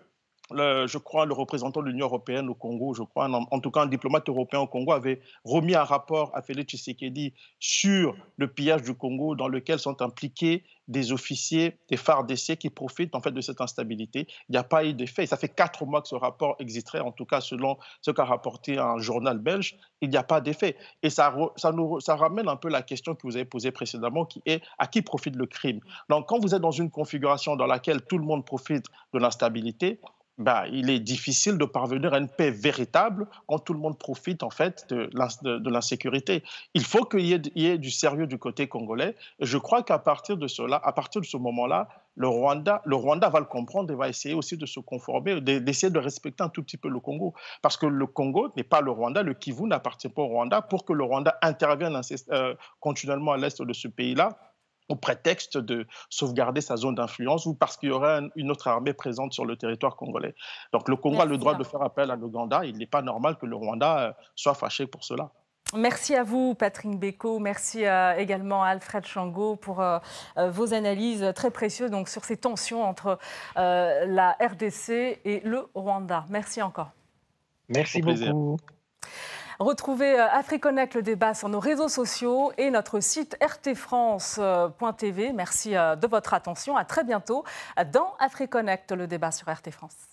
je 0.56 0.98
crois, 0.98 1.26
le 1.26 1.34
représentant 1.34 1.82
de 1.82 1.88
l'Union 1.88 2.06
européenne 2.06 2.50
au 2.50 2.54
Congo, 2.54 2.94
je 2.94 3.04
crois, 3.04 3.30
en, 3.30 3.60
tout 3.60 3.72
cas 3.72 3.82
un 3.82 3.88
diplomate 3.88 4.28
européen 4.30 4.60
au 4.60 4.68
Congo, 4.68 4.92
avait 4.92 5.22
remis 5.44 5.76
un 5.76 5.84
rapport 5.84 6.32
à 6.34 6.42
Félix 6.42 6.72
Tshisekedi 6.72 7.34
sur 7.60 8.16
le 8.38 8.48
pillage 8.48 8.84
du 8.84 8.94
Congo 8.94 9.36
dans 9.36 9.48
lequel 9.48 9.80
sont 9.80 10.02
impliqués 10.02 10.64
des 10.88 11.12
officiers, 11.12 11.78
des 11.90 11.98
phares 11.98 12.26
d'essai 12.26 12.58
qui 12.58 12.70
profitent 12.70 13.16
en 13.16 13.22
fait 13.22 13.32
de 13.32 13.42
cette 13.42 13.62
instabilité. 13.62 14.28
Il 14.50 14.54
n'y 14.54 14.58
a 14.58 14.64
pas 14.64 14.86
eu 14.86 14.94
d'effet. 14.94 15.26
Ça 15.26 15.38
fait 15.38 15.50
quatre 15.50 15.86
mois 15.86 16.02
que 16.02 16.08
ce 16.08 16.16
rapport 16.16 16.56
existerait, 16.60 17.00
en 17.00 17.12
tout 17.12 17.26
cas 17.26 17.42
selon 17.42 17.78
ce 18.02 18.12
qu'a 18.12 18.26
rapporté 18.26 18.78
un 18.78 18.98
journal 18.98 19.38
belge. 19.38 19.78
Il 20.02 20.10
n'y 20.10 20.18
a 20.18 20.24
pas 20.24 20.42
d'effet. 20.42 20.76
Et 21.02 21.10
ça, 21.10 21.34
ça, 21.56 21.72
nous, 21.72 22.00
ça 22.02 22.16
ramène 22.16 22.50
un 22.50 22.58
peu 22.58 22.70
la 22.70 22.82
question 22.82 23.16
que 23.16 23.22
vous 23.24 23.36
avez 23.36 23.46
posée 23.46 23.72
précédemment, 23.72 24.26
qui 24.26 24.42
est 24.46 24.62
à 24.78 24.88
qui 24.88 25.02
profite 25.02 25.36
le 25.36 25.46
crime? 25.46 25.80
Donc 26.10 26.28
quand 26.28 26.40
vous 26.40 26.54
êtes 26.54 26.62
dans 26.62 26.72
une 26.72 26.92
configuration 26.92 27.56
dans 27.56 27.68
laquelle 27.68 28.02
tout 28.02 28.18
le 28.18 28.26
monde 28.26 28.46
profite 28.46 28.86
de 29.14 29.20
l'instabilité, 29.20 30.00
bah, 30.38 30.66
il 30.72 30.90
est 30.90 31.00
difficile 31.00 31.58
de 31.58 31.66
parvenir 31.66 32.14
à 32.14 32.18
une 32.18 32.28
paix 32.28 32.50
véritable 32.50 33.28
quand 33.48 33.60
tout 33.60 33.74
le 33.74 33.80
monde 33.80 33.98
profite 33.98 34.42
en 34.42 34.50
fait 34.50 34.88
de, 34.90 35.70
l'insécurité. 35.70 36.44
Il 36.74 36.84
faut 36.84 37.06
qu'il 37.06 37.22
y, 37.22 37.66
ait 37.66 37.78
du 37.78 37.92
sérieux 37.92 38.26
du 38.26 38.38
côté 38.38 38.68
congolais. 38.68 39.16
Je 39.40 39.58
crois 39.58 39.84
qu'à 39.84 40.00
partir 40.00 40.38
de 40.38 40.48
cela, 40.48 40.82
à 40.84 40.92
partir 40.92 41.22
de 41.22 41.26
ce 41.26 41.38
moment-là, 41.38 41.88
le 42.16 42.28
Rwanda, 42.28 42.82
le 42.86 42.96
Rwanda 42.96 43.30
va 43.30 43.40
le 43.40 43.46
comprendre 43.46 43.92
et 43.92 43.96
va 43.96 44.08
essayer 44.08 44.36
aussi 44.36 44.58
de 44.58 44.66
se 44.66 44.80
conformer, 44.80 45.42
d'essayer 45.42 45.92
de 45.92 46.00
respecter 46.00 46.44
un 46.44 46.50
tout 46.50 46.64
petit 46.64 46.78
peu 46.78 46.90
le 46.90 47.00
Congo. 47.00 47.34
Parce 47.62 47.78
que 47.78 47.86
le 47.86 48.08
Congo 48.08 48.52
n'est 48.56 48.64
pas 48.64 48.82
le 48.82 48.92
Rwanda, 48.92 49.24
le 49.24 49.34
Kivu 49.34 49.64
n'appartient 49.64 50.10
pas 50.10 50.22
au 50.22 50.28
Rwanda. 50.28 50.62
Pour 50.62 50.86
que 50.86 50.94
le 50.94 51.04
Rwanda 51.04 51.38
intervienne 51.42 52.00
euh, 52.32 52.56
continuellement 52.80 53.34
à 53.34 53.38
l'est 53.38 53.62
de 53.62 53.74
ce 53.74 53.88
pays-là, 53.88 54.38
au 54.90 54.96
prétexte 54.96 55.58
de 55.58 55.88
sauvegarder 56.10 56.62
sa 56.62 56.76
zone 56.76 56.96
d'influence 56.96 57.46
ou 57.46 57.54
parce 57.54 57.78
qu'il 57.78 57.90
y 57.90 57.92
aurait 57.92 58.22
une 58.36 58.52
autre 58.52 58.68
armée 58.68 58.94
présente 58.94 59.34
sur 59.34 59.46
le 59.46 59.56
territoire 59.56 59.96
congolais. 59.96 60.36
Donc 60.72 60.90
le 60.90 60.96
Congo 60.96 61.22
a 61.22 61.26
le 61.26 61.38
droit 61.38 61.56
de 61.56 61.64
faire 61.64 61.82
appel 61.82 62.12
à 62.12 62.16
l'Ouganda. 62.16 62.66
Il 62.66 62.78
n'est 62.78 62.86
pas 62.86 63.02
normal 63.02 63.38
que 63.38 63.46
le 63.46 63.56
Rwanda 63.56 64.00
euh, 64.00 64.14
soit 64.36 64.54
fâché 64.54 64.88
pour 64.88 65.04
cela. 65.04 65.30
Merci 65.76 66.14
à 66.14 66.24
vous, 66.24 66.54
Patrick 66.54 67.00
Beko. 67.00 67.40
Merci 67.40 67.86
euh, 67.86 68.16
également 68.16 68.64
à 68.64 68.68
Alfred 68.68 69.06
Chango 69.06 69.56
pour 69.56 69.82
euh, 69.82 69.98
vos 70.38 70.74
analyses 70.74 71.32
très 71.36 71.50
précieuses 71.50 71.90
donc, 71.90 72.10
sur 72.10 72.26
ces 72.26 72.38
tensions 72.38 72.84
entre 72.84 73.18
la 73.56 74.38
RDC 74.40 75.20
et 75.26 75.42
le 75.44 75.68
Rwanda. 75.74 76.26
Merci 76.30 76.62
encore. 76.62 76.92
Merci 77.70 78.02
beaucoup. 78.02 78.58
Retrouvez 79.60 80.20
euh, 80.20 80.28
AfriConnect 80.30 80.96
le 80.96 81.04
débat 81.04 81.34
sur 81.34 81.50
nos 81.50 81.60
réseaux 81.60 81.90
sociaux 81.90 82.52
et 82.58 82.70
notre 82.70 83.00
site 83.00 83.38
rtfrance.tv. 83.42 85.34
Merci 85.34 85.76
euh, 85.76 85.96
de 85.96 86.08
votre 86.08 86.34
attention. 86.34 86.76
À 86.78 86.86
très 86.86 87.04
bientôt 87.04 87.44
dans 87.92 88.14
AfriConnect 88.20 88.92
le 88.92 89.08
débat 89.08 89.32
sur 89.32 89.48
RT 89.50 89.72
France. 89.72 90.13